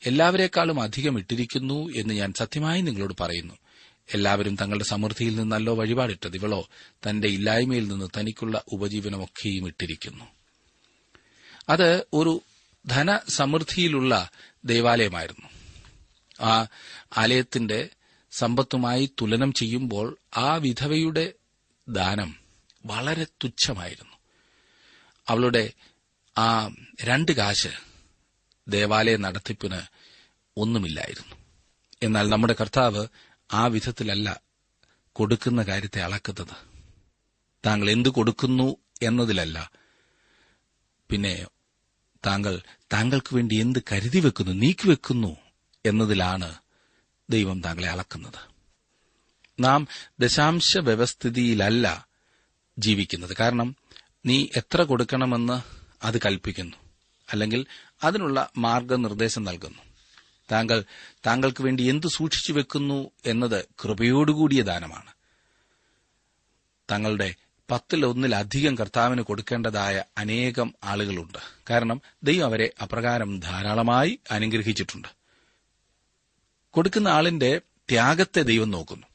[0.05, 3.53] എല്ലാവരെക്കാളും അധികം ഇട്ടിരിക്കുന്നു എന്ന് ഞാൻ സത്യമായി നിങ്ങളോട് പറയുന്നു.
[4.13, 6.36] എല്ലാവരും തങ്ങളുടെ സമൃദ്ധിയിൽ നിന്നല്ലോ വഴിപാടിട്ടത്.
[6.36, 10.25] ഇവളോ തന്റെ ഇല്ലായ്മയിൽ നിന്ന് തനിക്കുള്ള ഉപജീവനമൊക്കെയും ഇട്ടിരിക്കുന്നു.
[11.70, 12.41] അത് ഒരു
[12.88, 14.29] ധനസമൃദ്ധിയിലുള്ള
[14.65, 15.50] ദേവാലയമായിരുന്നു.
[16.41, 16.67] ആ
[17.17, 17.89] ആലയത്തിന്റെ
[18.32, 21.34] സമ്പത്തുമായി തുലനം ചെയ്യുമ്പോൾ ആ വിധവയുടെ
[21.89, 22.42] ദാനം
[22.85, 24.13] വളരെ തുച്ഛമായിരുന്നു.
[25.29, 25.71] അവളുടെ
[26.37, 27.67] ആ രണ്ട് കാശ്
[28.67, 29.81] ദേവാലയ നടത്തിപ്പിന്
[30.57, 31.35] ഒന്നുമില്ലായിരുന്നു.
[32.03, 33.07] എന്നാൽ നമ്മുടെ കർത്താവ്
[33.53, 34.41] ആ വിധത്തിലല്ല
[35.13, 36.57] കൊടുക്കുന്ന കാര്യത്തെ അളക്കുന്നത്.
[37.65, 39.71] താങ്കൾ എന്തു കൊടുക്കുന്നു എന്നതിലല്ല.
[41.09, 41.47] പിന്നെ
[42.25, 42.61] താങ്കൾ
[42.93, 45.37] താങ്കൾക്ക് വേണ്ടി എന്ത് കരുതി വെക്കുന്നു നീക്കിവെക്കുന്നു
[45.85, 46.55] എന്നതിലാണ്
[47.29, 48.53] ദൈവം താങ്കളെ അളക്കുന്നത്.
[49.59, 49.87] നാം
[50.19, 52.12] ദശാംശ വ്യവസ്ഥിതിയിലല്ല
[52.77, 53.36] ജീവിക്കുന്നത്.
[53.39, 53.75] കാരണം
[54.25, 55.62] നീ എത്ര കൊടുക്കണമെന്ന്
[56.06, 56.77] അത് കൽപ്പിക്കുന്നു.
[57.32, 57.65] അല്ലെങ്കിൽ
[58.03, 59.77] അതിനുള്ള മാർഗനിർദ്ദേശം നൽകുന്നു.
[60.51, 60.84] താങ്കൾ
[61.27, 65.13] താങ്കൾക്ക് വേണ്ടി എന്തു സൂക്ഷിച്ചു വെക്കുന്നു എന്നത് കൃപയോടുകൂടിയ ദാനമാണ്.
[66.92, 67.36] തങ്ങളുടെ
[67.72, 71.38] പത്തിലൊന്നിലധികം കർത്താവിന് കൊടുക്കേണ്ടതായ അനേകം ആളുകളുണ്ട്.
[71.70, 75.08] കാരണം ദൈവം അവരെ അപ്രകാരം ധാരാളമായി അനുഗ്രഹിച്ചിട്ടുണ്ട്.
[76.72, 79.08] കൊടുക്കുന്ന ആളിന്റെ ത്യാഗത്തെ ദൈവം നോക്കുന്നു.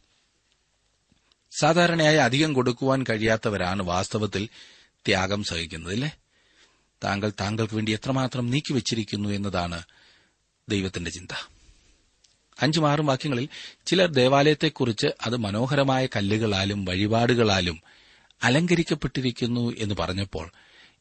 [1.53, 4.49] സാധാരണയായി അധികം കൊടുക്കുവാൻ കഴിയാത്തവരാണ് വാസ്തവത്തിൽ
[5.07, 6.11] ത്യാഗം സഹിക്കുന്നത് അല്ലേ
[7.05, 9.83] താങ്കൾ താങ്കൾക്ക് വേണ്ടി എത്രമാത്രം നീക്കിവച്ചിരിക്കുന്നു എന്നതാണ്
[10.69, 11.31] ദൈവത്തിന്റെ ചിന്ത.
[12.63, 13.49] അഞ്ചും ആറും വാക്യങ്ങളിൽ
[13.87, 17.83] ചിലർ ദേവാലയത്തെക്കുറിച്ച് അത് മനോഹരമായ കല്ലുകളാലും വഴിപാടുകളാലും
[18.43, 20.53] അലങ്കരിക്കപ്പെട്ടിരിക്കുന്നു എന്ന് പറഞ്ഞപ്പോൾ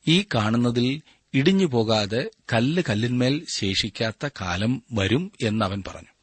[0.08, 1.02] ഈ കാണുന്നതിൽ
[1.34, 6.17] ഇടിഞ്ഞു പോകാതെ കല്ല് കല്ലിന്മേൽ ശേഷിക്കാത്ത കാലം വരും എന്നവൻ പറഞ്ഞു.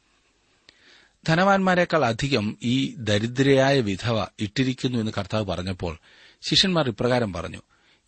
[1.27, 5.99] ധനവാന്മാരെക്കാൾ അധികം ഈ ദരിദ്രയായ വിധവ ഇട്ടിരിക്കുന്നു എന്ന് കർത്താവ് പറഞ്ഞപ്പോൾ
[6.49, 7.61] ശിഷ്യന്മാർ ഇപ്രകാരം പറഞ്ഞു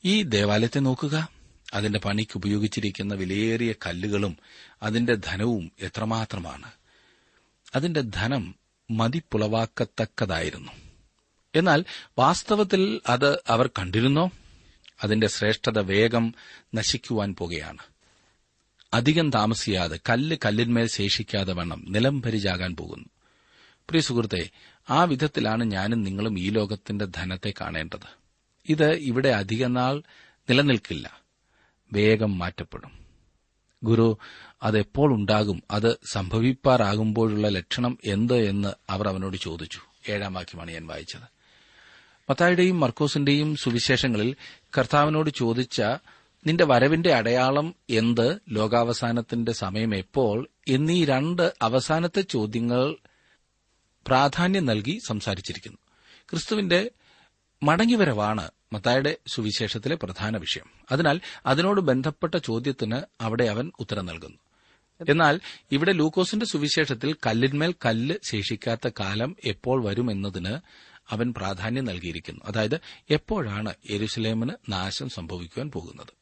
[0.06, 1.30] ഈ ദേവാലയത്തെ നോക്കുക.
[1.74, 4.38] അതിന്റെ പണിക്ക് ഉപയോഗിച്ചിരിക്കുന്ന വിലയേറിയ കല്ലുകളും
[4.84, 6.72] അതിന്റെ ധനവും എത്രമാത്രമാണ്.
[7.76, 8.56] അതിന്റെ ധനം
[8.92, 10.72] മതിപ്പുളവാക്കത്തക്കതായിരുന്നു.
[11.56, 11.86] എന്നാൽ
[12.18, 14.32] വാസ്തവത്തിൽ അത് അവർ കണ്ടിരുന്നോ?
[15.04, 16.34] അതിന്റെ ശ്രേഷ്ഠത വേഗം
[16.76, 17.78] നശിക്കുവാൻ പോകുകയാണ്.
[18.94, 23.06] അധികം താമസിയാതെ കല്ല് കല്ലിന്മേൽ ശേഷിക്കാതെ വണ്ണം നിലം പരിചാകാൻ പോകുന്നു.
[23.90, 24.50] പ്രിയ സുഹൃത്തെ
[24.90, 28.18] ആ വിധത്തിലാണ് ഞാനും നിങ്ങളും ഈ ലോകത്തിന്റെ ധനത്തെ കാണേണ്ടത്.
[28.70, 30.02] ഇത് ഇവിടെ അധികനാൾ
[30.50, 31.22] നിലനിൽക്കില്ല.
[31.94, 32.92] വേഗം മാറ്റപ്പെടും.
[33.84, 34.18] ഗുരു
[34.64, 35.64] അതെപ്പോൾ ഉണ്ടാകും?
[35.72, 39.80] അത് സംഭവിപ്പാറാകുമ്പോഴുള്ള ലക്ഷണം എന്ത് എന്ന് അവർ അവനോട് ചോദിച്ചു.
[40.10, 41.38] ഏഴാം വാക്യമാണ് ഞാൻ വായിച്ചത്.
[42.30, 44.36] മത്തായുടെയും മർക്കോസിന്റെയും സുവിശേഷങ്ങളിൽ
[44.78, 45.82] കർത്താവിനോട് ചോദിച്ച
[46.48, 48.40] നിന്റെ വരവിന്റെ അടയാളം എന്ത്?
[48.50, 50.48] ലോകാവസാനത്തിന്റെ സമയം എപ്പോൾ?
[50.68, 52.96] എന്നീ രണ്ട് അവസാനത്തെ ചോദ്യങ്ങൾ
[54.08, 55.78] പ്രാധാന്യം നൽകി സംസാരിച്ചിരിക്കുന്നു.
[56.30, 56.92] ക്രിസ്തുവിന്റെ
[57.64, 60.66] മടങ്ങിവരവാണ് മത്തായുടെ സുവിശേഷത്തിലെ പ്രധാന വിഷയം.
[60.92, 64.38] അതിനാൽ അതിനോട് ബന്ധപ്പെട്ട ചോദ്യത്തിന് അവിടെ അവൻ ഉത്തരം നൽകുന്നു.
[65.10, 65.40] എന്നാൽ
[65.72, 70.60] ഇവിടെ ലൂക്കോസിന്റെ സുവിശേഷത്തിൽ കല്ലിന്മേൽ കല്ല് ശേഷിക്കാത്ത കാലം എപ്പോൾ വരുമെന്നതിന്
[71.10, 72.42] അവൻ പ്രാധാന്യം നൽകിയിരിക്കുന്നു.
[72.46, 76.14] അതായത് എപ്പോഴാണ് യെരുസലേമിന് നാശം സംഭവിക്കുവാൻ പോകുന്നത്?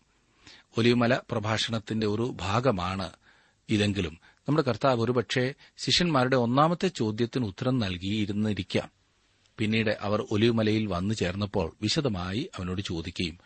[0.77, 3.09] ഒലിവുമല പ്രഭാഷണത്തിന്റെ ഒരു ഭാഗമാണ്
[3.69, 8.89] ഇതെങ്കിലും നമ്മുടെ കർത്താവ് ഒരുപക്ഷെ ശിഷ്യന്മാരുടെ ഒന്നാമത്തെ ചോദ്യത്തിന് ഉത്തരം നൽകിയിരുന്നിരിക്കാം.
[9.57, 13.37] പിന്നീട് അവർ ഒലിവുമലയിൽ വന്നു ചേർന്നപ്പോൾ വിശദമായി അവനോട് ചോദിക്കുകയും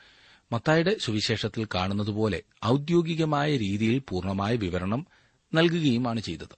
[0.52, 5.08] മത്തായുടെ സുവിശേഷത്തിൽ കാണുന്നതുപോലെ ഔദ്യോഗികമായ രീതിയിൽ പൂർണമായ വിവരണം
[5.54, 6.58] നൽകുകയുമാണ് ചെയ്തത്.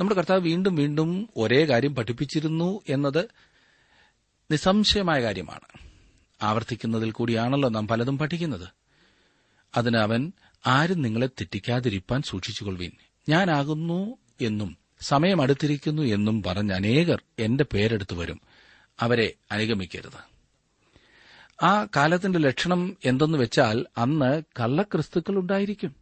[0.00, 3.28] നമ്മുടെ കർത്താവ് വീണ്ടും വീണ്ടും ഒരേ കാര്യം പഠിപ്പിച്ചിരുന്നു എന്നത്
[4.50, 5.78] നിസ്സംശയമായ കാര്യമാണ്.
[6.42, 8.68] ആവർത്തിക്കുന്നതിൽ കൂടിയാണല്ലോ നാം പലതും പഠിക്കുന്നത്.
[9.76, 10.32] അതിന് അവൻ
[10.66, 12.90] ആരും നിങ്ങളെ തെറ്റിക്കാതിരിപ്പാൻ സൂക്ഷിച്ചുകൊള്ളുവീൻ.
[13.28, 18.40] ഞാനാകുന്നു എന്നും സമയം അടുത്തിരിക്കുന്നു എന്നും പറഞ്ഞ് അനേകർ എന്റെ പേരെടുത്തു വരും.
[19.00, 20.36] അവരെ അനുഗമിക്കരുത്.
[21.64, 25.94] ആ കാലത്തിന്റെ ലക്ഷണം എന്തെന്ന് വെച്ചാൽ അന്ന് കള്ളക്രിസ്തുക്കൾ ഉണ്ടായിരിക്കും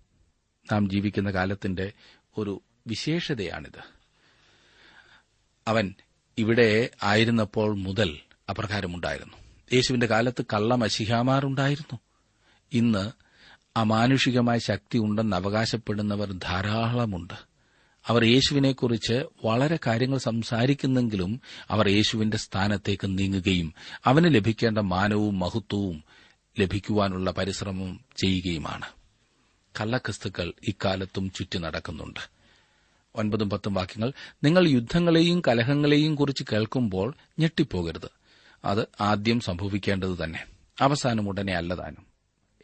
[0.73, 1.93] നാം ജീവിക്കുന്ന കാലത്തിന്റെ
[2.39, 3.83] ഒരു വിശേഷതയാണിത്.
[5.69, 5.95] അവൻ
[6.39, 8.19] ഇവിടെ ആയിരുന്നപ്പോൾ മുതൽ
[8.51, 9.37] അപ്രകാരമുണ്ടായിരുന്നു.
[9.73, 11.99] യേശുവിന്റെ കാലത്ത് കള്ളമശിഹാമാർ ഉണ്ടായിരുന്നു.
[12.73, 13.11] ഇന്ന്
[13.77, 17.35] അമാനുഷികമായ ശക്തി ഉണ്ടെന്ന് അവകാശപ്പെടുന്നവർ ധാരാളമുണ്ട്.
[18.07, 26.05] അവർ യേശുവിനെക്കുറിച്ച് വളരെ കാര്യങ്ങൾ സംസാരിക്കുന്നെങ്കിലും അവർ യേശുവിന്റെ സ്ഥാനത്തേക്ക് നീങ്ങുകയും അവന് ലഭിക്കേണ്ട മാനവും മഹത്വവും
[26.61, 28.85] ലഭിക്കുവാനുള്ള പരിശ്രമം ചെയ്യുകയുമാണ്.
[29.81, 32.21] കള്ളക്രിസ്തുക്കൾ ഇക്കാലത്തും ചുറ്റി നടക്കുന്നുണ്ട്.
[33.15, 34.13] ഒൻപതും പത്തും വാക്യങ്ങൾ
[34.45, 38.11] നിങ്ങൾ യുദ്ധങ്ങളെയും കലഹങ്ങളെയും കുറിച്ച് കേൾക്കുമ്പോൾ ഞെട്ടിപ്പോകരുത്.
[38.65, 40.45] അത് ആദ്യം സംഭവിക്കേണ്ടത് തന്നെ.
[40.81, 42.07] അവസാനം ഉടനെ അല്ലതാനും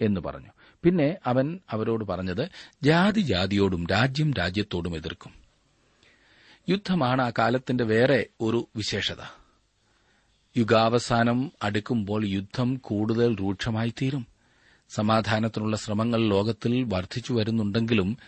[0.01, 0.49] എന്ന് പറഞ്ഞു.
[0.85, 2.49] പിന്നെ അവൻ അവരോട് പറഞ്ഞത്
[2.83, 5.33] ജാതി ജാതിയോടും രാജ്യം രാജ്യത്തോടും എതിർക്കും.
[6.69, 9.23] യുദ്ധമാണ് ആ കാലത്തിന്റെ വേറെ ഒരു വിശേഷത.
[10.57, 14.27] യുഗാവസാനം അടുക്കുമ്പോൾ യുദ്ധം കൂടുതൽ രൂക്ഷമായി തീരും
[14.91, 18.19] സമാധാനത്തിനുള്ള ശ്രമങ്ങൾ ലോകത്തിൽ വർദ്ധിച്ചു വരുന്നുണ്ടെങ്കിലും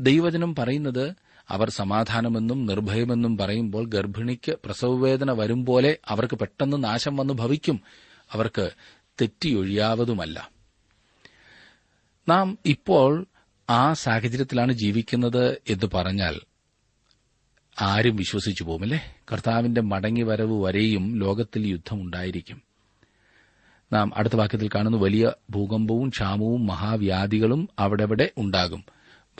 [0.00, 1.16] ദൈവജനം പറയുന്നത്
[1.50, 7.80] അവർ സമാധാനമെന്നും നിർഭയമെന്നും പറയുമ്പോൾ ഗർഭിണിക്ക് പ്രസവവേദന വരും പോലെ അവർക്ക് പെട്ടെന്ന് നാശം വന്നു ഭവിക്കും.
[8.32, 8.70] അവർക്ക്
[9.20, 10.59] തെറ്റിയൊഴിയാവതുമല്ല
[12.28, 13.26] നാം ഇപ്പോൾ
[13.70, 16.40] ആ സാഹചര്യത്തിലാണ് ജീവിക്കുന്നത് എന്ന് പറഞ്ഞാൽ
[17.80, 19.16] ആരും വിശ്വസിച്ചു പോകുമല്ലേ?
[19.32, 22.62] കർത്താവിന്റെ മടങ്ങിവരവ് വരെയും ലോകത്തിൽ യുദ്ധമുണ്ടായിരിക്കും
[23.92, 28.84] നാം അടുത്ത വാക്യത്തിൽ കാണുന്ന വലിയ ഭൂകമ്പവും ക്ഷാമവും മഹാവ്യാധികളും അവിടെവിടെ ഉണ്ടാകും.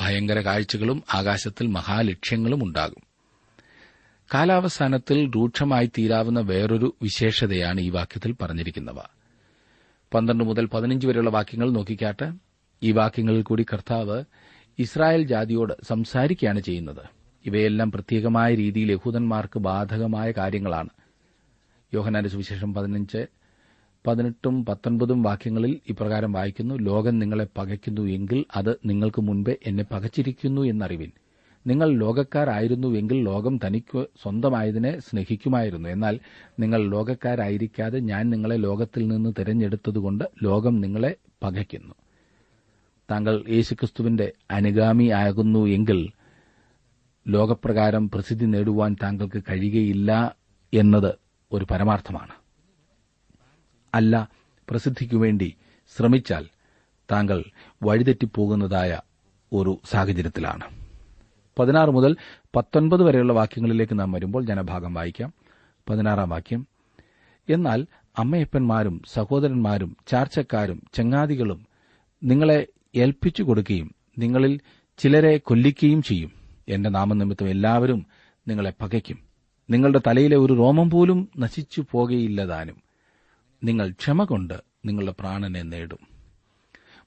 [0.00, 3.02] ഭയങ്കര കാഴ്ചകളും ആകാശത്തിൽ മഹാലക്ഷ്യങ്ങളും ഉണ്ടാകും.
[4.34, 8.98] കാലാവസാനത്തിൽ രൂക്ഷമായി തീരാവുന്ന വേറൊരു വിശേഷതയാണ് ഈ വാക്യത്തിൽ പറഞ്ഞിരിക്കുന്നവ.
[10.14, 12.49] പന്ത്രണ്ട് മുതൽ പതിനഞ്ച് വരെയുള്ള വാക്യങ്ങൾ നോക്കിക്കാട്ടെ.
[12.82, 14.24] ഈ വാക്യങ്ങളിൽ കൂടി കർത്താവ്
[14.78, 17.02] ഇസ്രായേൽ ജാതിയോട് സംസാരിക്കുകയാണ് ചെയ്യുന്നത്.
[17.46, 20.88] ഇവയെല്ലാം പ്രത്യേകമായ രീതിയിൽ യഹൂദന്മാർക്ക് ബാധകമായ കാര്യങ്ങളാണ്.
[21.94, 23.26] യോഹനാന്റെ സുവിശേഷം പതിനഞ്ച്
[24.06, 31.10] പതിനെട്ടും പത്തൊൻപതും വാക്യങ്ങളിൽ ഇപ്രകാരം വായിക്കുന്നു ലോകം നിങ്ങളെ പകയ്ക്കുന്നു എങ്കിൽ അത് നിങ്ങൾക്ക് മുൻപേ എന്നെ പകച്ചിരിക്കുന്നു എന്നറിവിൻ.
[31.66, 35.88] നിങ്ങൾ ലോകക്കാരായിരുന്നുവെങ്കിൽ ലോകം തനിക്ക് സ്വന്തമായതിനെ സ്നേഹിക്കുമായിരുന്നു.
[35.88, 36.18] എന്നാൽ
[36.60, 41.94] നിങ്ങൾ ലോകക്കാരായിരിക്കാതെ ഞാൻ നിങ്ങളെ ലോകത്തിൽ നിന്ന് തിരഞ്ഞെടുത്തതുകൊണ്ട് ലോകം നിങ്ങളെ പകയ്ക്കുന്നു.
[43.10, 46.10] താങ്കൾ യേശുക്രിസ്തുവിന്റെ അനുഗാമിയാകുന്നു എങ്കിൽ
[47.28, 50.36] ലോകപ്രകാരം പ്രസിദ്ധി നേടുവാൻ താങ്കൾക്ക് കഴിയുകയില്ല
[50.74, 51.14] എന്നത്
[51.52, 52.30] ഒരു പരമാർത്ഥമാണ്.
[53.94, 54.28] അല്ല
[54.70, 55.56] പ്രസിദ്ധിക്കുവേണ്ടി
[55.96, 56.46] ശ്രമിച്ചാൽ
[57.12, 57.44] താങ്കൾ
[57.82, 59.00] വഴിതെറ്റിപ്പോകുന്നതായ
[59.52, 60.64] ഒരു സാഹചര്യത്തിലാണ്.
[61.58, 62.16] പതിനാറ് മുതൽ
[62.56, 65.32] പത്തൊൻപത് വരെയുള്ള വാക്യങ്ങളിലേക്ക് നാം വരുമ്പോൾ ജനഭാഗം വായിക്കാം.
[65.88, 66.66] പതിനാറാം വാക്യം.
[67.48, 67.86] എന്നാൽ
[68.18, 71.66] അമ്മയപ്പന്മാരും സഹോദരന്മാരും ചാർച്ചക്കാരും ചങ്ങാതികളും
[72.24, 74.60] നിങ്ങളെ ഏൽപ്പിച്ചു കൊടുക്കുകയും നിങ്ങളിൽ
[74.98, 76.32] ചിലരെ കൊല്ലിക്കുകയും ചെയ്യും.
[76.68, 78.06] എന്റെ നാമനിമിത്തം എല്ലാവരും
[78.48, 79.18] നിങ്ങളെ പകയ്ക്കും.
[79.70, 82.82] നിങ്ങളുടെ തലയിലെ ഒരു രോമം പോലും നശിച്ചു പോകയില്ലതാനും
[83.64, 85.98] നിങ്ങൾ ക്ഷമ കൊണ്ട് നിങ്ങളുടെ പ്രാണനെ നേടും.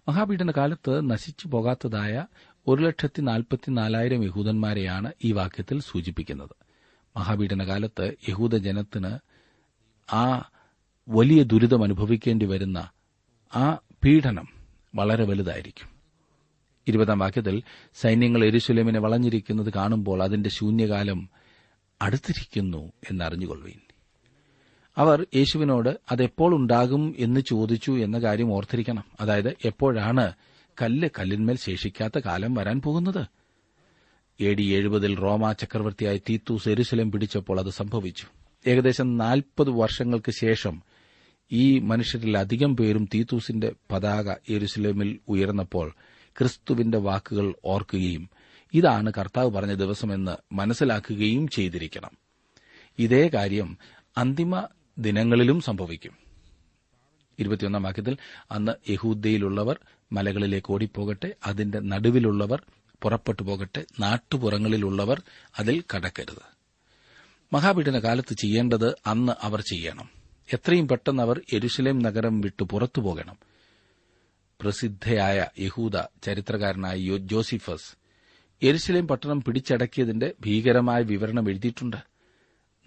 [0.10, 2.26] മഹാപീഠന കാലത്ത് നശിച്ചു പോകാത്തതായ
[2.68, 6.56] ഒരു ലക്ഷത്തി നാൽപ്പത്തിനാലായിരം യഹൂദന്മാരെയാണ് ഈ വാക്യത്തിൽ സൂചിപ്പിക്കുന്നത്.
[7.18, 9.18] മഹാപീഠന കാലത്ത് യഹൂദജനത്തിന്
[10.14, 10.50] ആ
[11.10, 12.90] വലിയ ദുരിതം അനുഭവിക്കേണ്ടി വരുന്ന
[13.56, 14.63] ആ പീഡനം
[14.96, 15.90] വളരെ വലുതായിരിക്കും.
[16.88, 21.30] ഇരുപതാം വാക്യത്തിൽ സൈന്യങ്ങൾ എരുശുലമിനെ വളഞ്ഞിരിക്കുന്നത് കാണുമ്പോൾ അതിന്റെ ശൂന്യകാലം
[22.02, 23.80] അടുത്തിരിക്കുന്നു എന്നറിഞ്ഞുകൊള്ളുവീൻ.
[24.98, 29.04] അവർ യേശുവിനോട് അതെപ്പോൾ ഉണ്ടാകും എന്ന് ചോദിച്ചു എന്ന കാര്യം ഓർത്തിരിക്കണം.
[29.20, 30.34] അതായത് എപ്പോഴാണ്
[30.82, 33.26] കല്ല് കല്ലിന്മേൽ ശേഷിക്കാത്ത കാലം വരാൻ പോകുന്നത്?
[34.40, 38.26] എ ഡി എഴുപതിൽ റോമ ചക്രവർത്തിയായ തീത്തൂസ് എരുശലം പിടിച്ചപ്പോൾ അത് സംഭവിച്ചു.
[38.68, 40.82] ഏകദേശം നാൽപ്പത് വർഷങ്ങൾക്ക് ശേഷം
[41.54, 45.96] ഈ മനുഷ്യരിൽ അധികം പേരും തീത്തൂസിന്റെ പതാക യെരുസലേമിൽ ഉയർന്നപ്പോൾ
[46.38, 48.30] ക്രിസ്തുവിന്റെ വാക്കുകൾ ഓർക്കുകയും
[48.74, 52.10] ഇതാണ് കർത്താവ് പറഞ്ഞ ദിവസമെന്ന് മനസ്സിലാക്കുകയും ചെയ്തിരിക്കണം.
[53.00, 53.78] ഇതേ കാര്യം
[54.18, 56.12] അന്തിമ ദിനങ്ങളിലും സംഭവിക്കും.
[57.40, 58.18] ഇരുപത്തിയൊന്നാം വാക്യത്തിൽ
[58.52, 59.80] അന്ന് യഹൂദയിലുള്ളവർ
[60.12, 62.64] മലകളിലേക്ക് ഓടിപ്പോകട്ടെ അതിന്റെ നടുവിലുള്ളവർ
[63.02, 65.22] പുറപ്പെട്ടു പോകട്ടെ നാട്ടുപുറങ്ങളിലുള്ളവർ
[65.60, 66.42] അതിൽ കടക്കരുത്.
[67.54, 70.23] മഹാപീഠന കാലത്ത് ചെയ്യേണ്ടത് അന്ന് അവർ ചെയ്യണം.
[70.54, 73.38] എത്രയും പെട്ടെന്ന് അവർ എരുശലേം നഗരം വിട്ടു പുറത്തു പോകണം.
[74.62, 77.96] പ്രസിദ്ധയായ യഹൂദ ചരിത്രകാരനായ ജോസിഫസ്
[78.62, 81.98] എരുശലേം പട്ടണം പിടിച്ചടക്കിയതിന്റെ ഭീകരമായ വിവരണം എഴുതിയിട്ടുണ്ട്.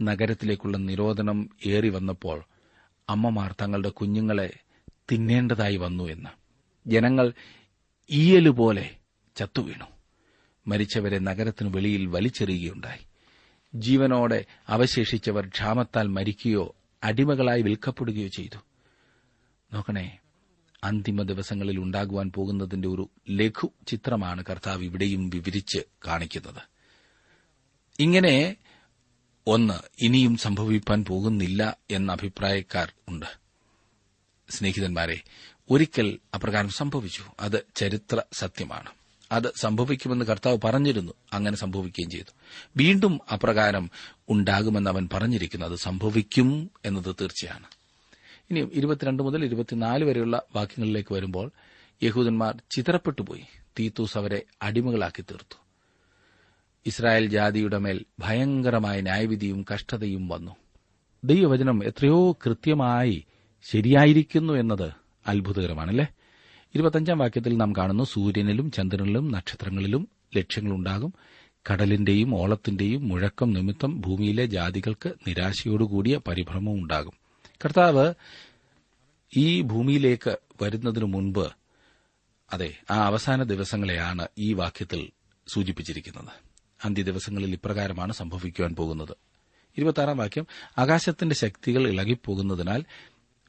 [0.02, 2.44] നഗരത്തിലേക്കുള്ള നിരോധനം ഏറി വന്നപ്പോൾ
[3.08, 4.52] അമ്മമാർ തങ്ങളുടെ കുഞ്ഞുങ്ങളെ
[5.12, 6.30] തിന്നേണ്ടതായി വന്നു എന്ന്.
[6.86, 7.32] ജനങ്ങൾ
[8.10, 8.96] ഈയലുപോലെ
[9.36, 9.84] ചത്തുവീണു.
[10.66, 13.06] മരിച്ചവരെ നഗരത്തിനു വെളിയിൽ വലിച്ചെറിയുകയുണ്ടായി.
[13.74, 18.58] ജീവനോടെ അവശേഷിച്ചവർ ക്ഷാമത്താൽ മരിക്കുകയോ അടിമകളായി വിൽക്കപ്പെടുകയോ ചെയ്തു.
[19.72, 20.18] നോക്കണേ
[20.84, 26.62] അന്തിമ ദിവസങ്ങളിൽ ഉണ്ടാകുവാൻ പോകുന്നതിന്റെ ഒരു ലഘു ചിത്രമാണ് കർത്താവ് ഇവിടെയും വിവരിച്ച് കാണിക്കുന്നത്.
[27.98, 28.56] ഇങ്ങനെ
[29.46, 33.26] ഒന്ന് ഇനിയും സംഭവിക്കാൻ പോകുന്നില്ല എന്ന അഭിപ്രായക്കാർ ഉണ്ട്.
[34.50, 35.22] സ്നേഹിതന്മാരെ
[35.70, 37.24] ഒരിക്കൽ അപ്രകാരം സംഭവിച്ചു.
[37.40, 38.95] അത് ചരിത്ര സത്യമാണ്.
[39.32, 41.12] അത് സംഭവിക്കുമെന്ന് കർത്താവ് പറഞ്ഞിരുന്നു.
[41.32, 42.32] അങ്ങനെ സംഭവിക്കുകയും ചെയ്തു.
[42.76, 43.90] വീണ്ടും അപ്രകാരം
[44.28, 45.66] ഉണ്ടാകുമെന്ന് അവൻ പറഞ്ഞിരിക്കുന്നു.
[45.66, 47.66] അത് സംഭവിക്കും എന്നത് തീർച്ചയാണ്.
[48.50, 51.50] ഇനി ഇരുപത്തിരണ്ട് മുതൽ ഇരുപത്തിനാല് വരെയുള്ള വാക്യങ്ങളിലേക്ക് വരുമ്പോൾ
[52.02, 53.44] യഹൂദന്മാർ ചിതറപ്പെട്ടുപോയി.
[53.78, 55.56] തീത്തൂസ് അവരെ അടിമകളാക്കി തീർത്തു.
[56.86, 60.56] ഇസ്രായേൽ ജാതിയുടെ മേൽ ഭയങ്കരമായ ന്യായവിധിയും കഷ്ടതയും വന്നു.
[61.24, 63.24] ദൈവവചനം എത്രയോ കൃത്യമായി
[63.62, 64.92] ശരിയായിരിക്കുന്നു എന്നത്
[65.26, 66.06] അത്ഭുതകരമാണല്ലേ?
[66.76, 71.14] ഇരുപത്തഞ്ചാം വാക്യത്തിൽ നാം കാണുന്നു സൂര്യനിലും ചന്ദ്രനിലും നക്ഷത്രങ്ങളിലും ലക്ഷ്യങ്ങളുണ്ടാകും.
[71.72, 77.12] കടലിന്റെയും ഓളത്തിന്റെയും മുഴക്കം നിമിത്തം ഭൂമിയിലെ ജാതികൾക്ക് നിരാശയോടുകൂടിയ പരിഭ്രമവും ഉണ്ടാകും.
[77.64, 78.14] കർത്താവ്
[79.36, 81.48] ഈ ഭൂമിയിലേക്ക് വരുന്നതിനു മുൻപ്
[82.52, 85.10] അതെ ആ അവസാന ദിവസങ്ങളെയാണ് ഈ വാക്യത്തിൽ
[85.48, 86.28] സൂചിപ്പിച്ചിരിക്കുന്നത്.
[86.84, 89.16] അന്ത്യദിവസങ്ങളിൽ ഇപ്രകാരമാണ് സംഭവിക്കുവാൻ പോകുന്നത്.
[89.78, 90.46] ഇരുപത്താറാം വാക്യം
[90.78, 92.84] ആകാശത്തിന്റെ ശക്തികൾ ഇളകിപ്പോകുന്നതിനാൽ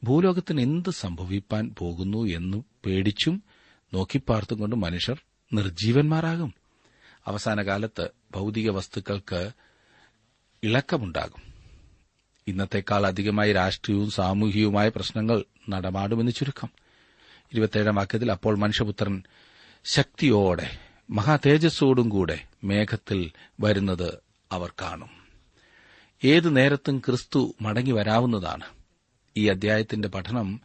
[0.04, 3.44] ഭൂലോകത്തിന് എന്ത് സംഭവിപ്പാൻ പോകുന്നു എന്ന് പേടിച്ചും
[3.94, 5.22] നോക്കിപ്പാർത്തും കൊണ്ട് മനുഷ്യർ
[5.54, 6.54] നിർജീവന്മാരാകും.
[7.28, 9.52] അവസാന കാലത്ത് ഭൌതിക വസ്തുക്കൾക്ക്
[10.64, 11.54] ഇളക്കമുണ്ടാകും.
[12.48, 16.70] ഇന്നത്തെക്കാൾ അധികമായി രാഷ്ട്രീയവും സാമൂഹികവുമായ പ്രശ്നങ്ങൾ നടമാടുമെന്ന് ചുരുക്കം.
[17.54, 19.24] ഇരുപത്തേഴാം വാക്യത്തിൽ അപ്പോൾ മനുഷ്യപുത്രൻ
[19.86, 20.80] ശക്തിയോടെ
[21.10, 24.18] മഹാതേജസ്സോടും കൂടെ മേഘത്തിൽ വരുന്നത്
[24.52, 25.10] അവർ കാണും.
[26.24, 28.77] ഏതു നേരത്തും ക്രിസ്തു മടങ്ങി വരാവുന്നതാണ്.
[29.38, 30.62] ഈ അദ്ധ്യായത്തിന്റെ പഠനം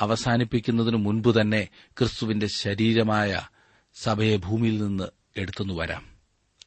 [0.00, 3.48] അവസാനിപ്പിക്കുന്നതിനു മുൻപ് തന്നെ ക്രിസ്തുവിന്റെ ശരീരമായ
[3.94, 5.04] സഭയെ ഭൂമിയിൽ നിന്ന്
[5.36, 6.06] എടുത്തുന്നു വരാം.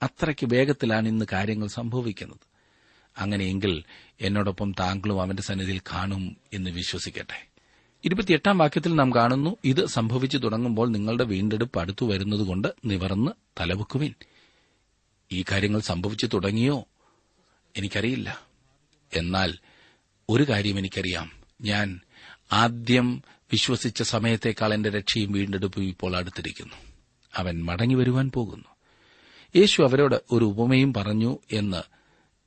[0.03, 2.49] അത്രയ്ക്ക് വേഗത്തിലാണ് ഇന്ന് കാര്യങ്ങൾ സംഭവിക്കുന്നത്.
[3.17, 3.83] അങ്ങനെയെങ്കിൽ
[4.21, 7.47] എന്നോടൊപ്പം താങ്കളും അവന്റെ സന്നിധിയിൽ കാണും എന്ന് വിശ്വസിക്കട്ടെ.
[8.05, 14.13] ഇരുപത്തിയെട്ടാം വാക്യത്തിൽ നാം കാണുന്നു ഇത് സംഭവിച്ചു തുടങ്ങുമ്പോൾ നിങ്ങളുടെ വീണ്ടെടുപ്പ് അടുത്തു വരുന്നതുകൊണ്ട് നിവർന്ന് തലവെക്കുവിൻ.
[15.31, 16.85] ഈ കാര്യങ്ങൾ സംഭവിച്ചു തുടങ്ങിയോ?
[17.77, 18.41] എനിക്കറിയില്ല.
[19.13, 19.53] എന്നാൽ
[20.29, 21.38] ഒരു കാര്യം എനിക്കറിയാം.
[21.61, 21.99] ഞാൻ
[22.51, 26.75] ആദ്യം വിശ്വസിച്ച സമയത്തേക്കാൾ എന്റെ രക്ഷയും വീണ്ടെടുപ്പും ഇപ്പോൾ അടുത്തിരിക്കുന്നു.
[27.35, 28.65] അവൻ മടങ്ങി വരുവാൻ പോകുന്നു.
[29.55, 31.81] യേശു അവരോട് ഒരു ഉപമയും പറഞ്ഞു എന്ന്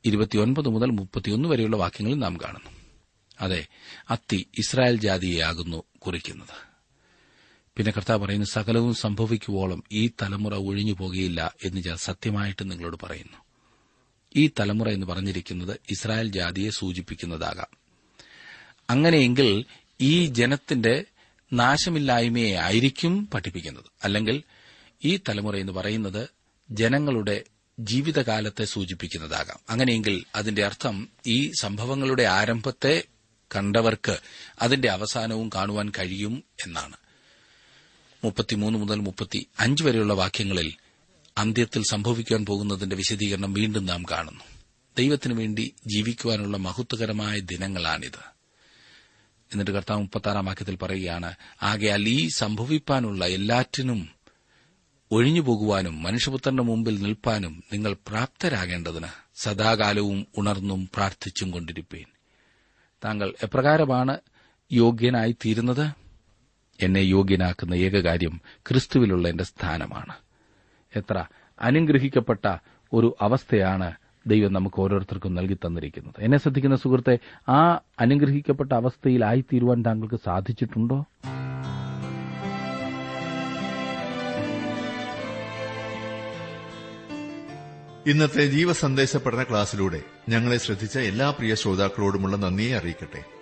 [0.05, 2.71] ഇരുപത്തിയൊൻപത് മുതൽ മുപ്പത്തിയൊന്ന് വരെയുള്ള വാക്യങ്ങളിൽ നാം കാണുന്നു.
[3.41, 3.67] അതെ
[4.11, 6.73] അത്തി ഇസ്രായേൽ ജാതിയെയാകുന്നു കുറിക്കുന്നത്.
[7.77, 13.39] പിന്നെ കർത്താവ് പറയുന്നു സകലവും സംഭവിക്കുവോളം ഈ തലമുറ ഒഴിഞ്ഞു പോകുകയില്ല എന്ന് ഞാൻ സത്യമായിട്ട് നിങ്ങളോട് പറയുന്നു.
[14.37, 17.82] ഈ തലമുറ എന്ന് പറഞ്ഞിരിക്കുന്നത് ഇസ്രായേൽ ജാതിയെ സൂചിപ്പിക്കുന്നതാകാം.
[18.91, 19.65] അങ്ങനെയെങ്കിൽ
[20.01, 21.05] ഈ ജനത്തിന്റെ
[21.53, 23.85] നാശമില്ലായ്മയെ ആയിരിക്കും പഠിപ്പിക്കുന്നത്.
[24.05, 24.43] അല്ലെങ്കിൽ
[25.05, 26.29] ഈ തലമുറ എന്ന് പറയുന്നത്
[26.71, 27.45] ജനങ്ങളുടെ
[27.79, 29.59] ജീവിതകാലത്തെ സൂചിപ്പിക്കുന്നതാകാം.
[29.71, 33.05] അങ്ങനെയെങ്കിൽ അതിന്റെ അർത്ഥം ഈ സംഭവങ്ങളുടെ ആരംഭത്തെ
[33.57, 34.19] കണ്ടവർക്ക്
[34.63, 36.97] അതിന്റെ അവസാനവും കാണുവാൻ കഴിയും എന്നാണ്.
[38.25, 40.75] മുപ്പത്തിമൂന്ന് മുതൽ മുപ്പത്തി അഞ്ച് വരെയുള്ള വാക്യങ്ങളിൽ
[41.39, 44.45] അന്ത്യത്തിൽ സംഭവിക്കാൻ പോകുന്നതിന്റെ വിശദീകരണം വീണ്ടും നാം കാണുന്നു.
[44.99, 48.32] ദൈവത്തിനു വേണ്ടി ജീവിക്കുവാനുള്ള മഹത്വകരമായ ദിനങ്ങളാണിത്.
[49.53, 54.09] എന്നിട്ട് കർത്താവ് മുപ്പത്താറാം വാക്യത്തിൽ പറയുകയാണ് ആകയാൽ ഈ സംഭവിപ്പാനുള്ള എല്ലാറ്റിനും
[55.11, 62.05] ഒഴിഞ്ഞു പോകുവാനും മനുഷ്യപുത്രന്റെ മുമ്പിൽ നിൽപ്പാനും നിങ്ങൾ പ്രാപ്തരാകേണ്ടതിന് സദാകാലവും ഉണർന്നും പ്രാർത്ഥിച്ചും കൊണ്ടിരിപ്പേൻ.
[63.05, 64.19] താങ്കൾ എപ്രകാരമാണ്
[64.73, 65.93] യോഗ്യനായി തീരുന്നത്?
[66.81, 70.15] എന്നെ യോഗ്യനാക്കുന്ന ഏക കാര്യം ക്രിസ്തുവിലുള്ള എന്റെ സ്ഥാനമാണ്.
[70.97, 71.25] എത്ര
[71.61, 72.57] അനുഗ്രഹിക്കപ്പെട്ട
[72.93, 73.93] ഒരു അവസ്ഥയാണ്
[74.27, 76.15] ദൈവം നമുക്ക് ഓരോരുത്തർക്കും നൽകി തന്നിരിക്കുന്നത്.
[76.19, 81.05] എന്നെ ശ്രദ്ധിക്കുന്ന സുഹൃത്തെ ആ അനുഗ്രഹിക്കപ്പെട്ട അവസ്ഥയിലായിത്തീരുവാൻ താങ്കൾക്ക് സാധിച്ചിട്ടുണ്ടോ?
[88.07, 93.42] ഇന്നത്തെ ജീവസന്ദേശ പഠന ക്ലാസ്സിലൂടെ ഞങ്ങളെ ശ്രദ്ധിച്ച എല്ലാ പ്രിയ ശ്രോതാക്കളോടുമുള്ള നന്ദിയെ അറിയിക്കട്ടെ.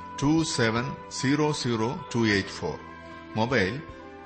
[0.21, 2.79] two seven zero zero two eight four
[3.35, 3.81] mobile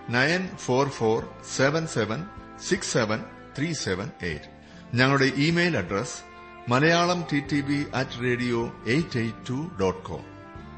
[0.10, 1.23] nine four four
[1.58, 2.25] seven seven
[2.60, 3.23] six seven
[3.58, 4.45] three seven eight
[4.93, 6.21] ഞങ്ങളുടെ email address
[6.67, 10.21] Malayalam T T V at radio eight eight two dot com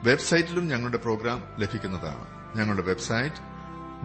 [0.03, 2.25] വെബ്സൈറ്റിലും ഞങ്ങളുടെ programme ലഭിക്കുന്നതാണ്.
[2.55, 3.35] ഞങ്ങളുടെ website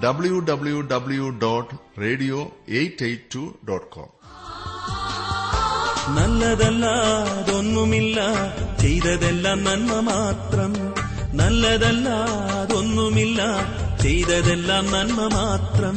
[0.03, 4.09] W W W dot radio eight eight two dot com
[6.16, 8.20] നല്ലതല്ലാതൊന്നുമില്ല
[8.81, 11.02] ചെയ്തതെല്ലാം നന്മ മാത്രം.
[11.35, 13.42] നല്ലതല്ലാതൊന്നുമില്ല.
[14.03, 15.97] ചെയ്തതെല്ലാം നന്മ മാത്രം.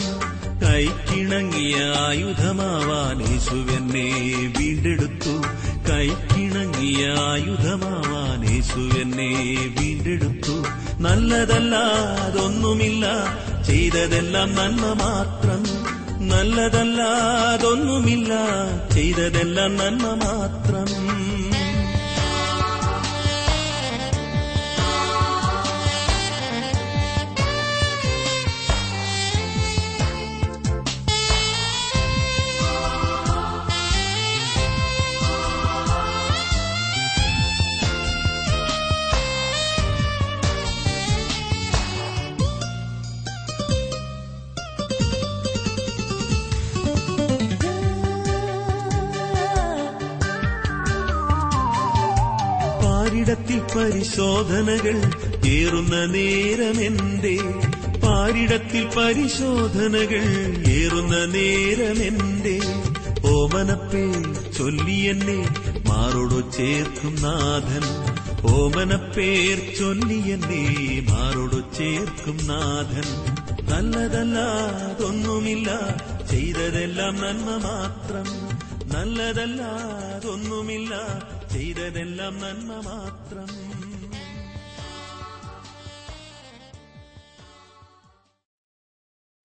[0.68, 4.14] കൈക്കിണങ്ങിയ ആയുധമാവാൻ യേശുവെന്നെ
[4.60, 5.44] വീണ്ടെടുത്തു.
[5.92, 10.66] കൈക്കിണങ്ങിയ ആയുധമാവാൻ യേശുവെന്നെ വീണ്ടെടുത്തു.
[11.02, 13.24] നല്ലതല്ലാതൊന്നുമില്ല.
[13.68, 15.96] ചെയ്തതെല്ലാം നന്മ മാത്രം.
[16.30, 18.34] നല്ലതല്ലാതൊന്നുമില്ല.
[18.94, 21.05] ചെയ്തതെല്ലാം നന്മ മാത്രം.
[53.86, 55.02] പരിശോധനകൾ
[55.48, 57.38] ഏറുന്ന നേരമെന്റെ
[58.00, 60.26] പാരിടത്തിൽ പരിശോധനകൾ
[60.70, 62.60] ഏറുന്ന നേരമെന്റെ
[63.28, 64.12] ഓമനപ്പേ
[64.58, 65.40] ചൊല്ലിയെന്നെ
[65.90, 67.86] മാറോടു ചേർക്കും നാഥൻ.
[68.52, 70.64] ഓമനപ്പേർ ചൊല്ലിയെന്നെ
[71.10, 73.08] മാറോടു ചേർക്കും നാഥൻ.
[73.70, 75.70] നല്ലതല്ലാതൊന്നുമില്ല
[76.32, 78.28] ചെയ്തതെല്ലാം നന്മ മാത്രം.
[78.94, 80.94] നല്ലതല്ലാതൊന്നുമില്ല
[81.56, 83.50] ചെയ്തതെല്ലാം നന്മ മാത്രം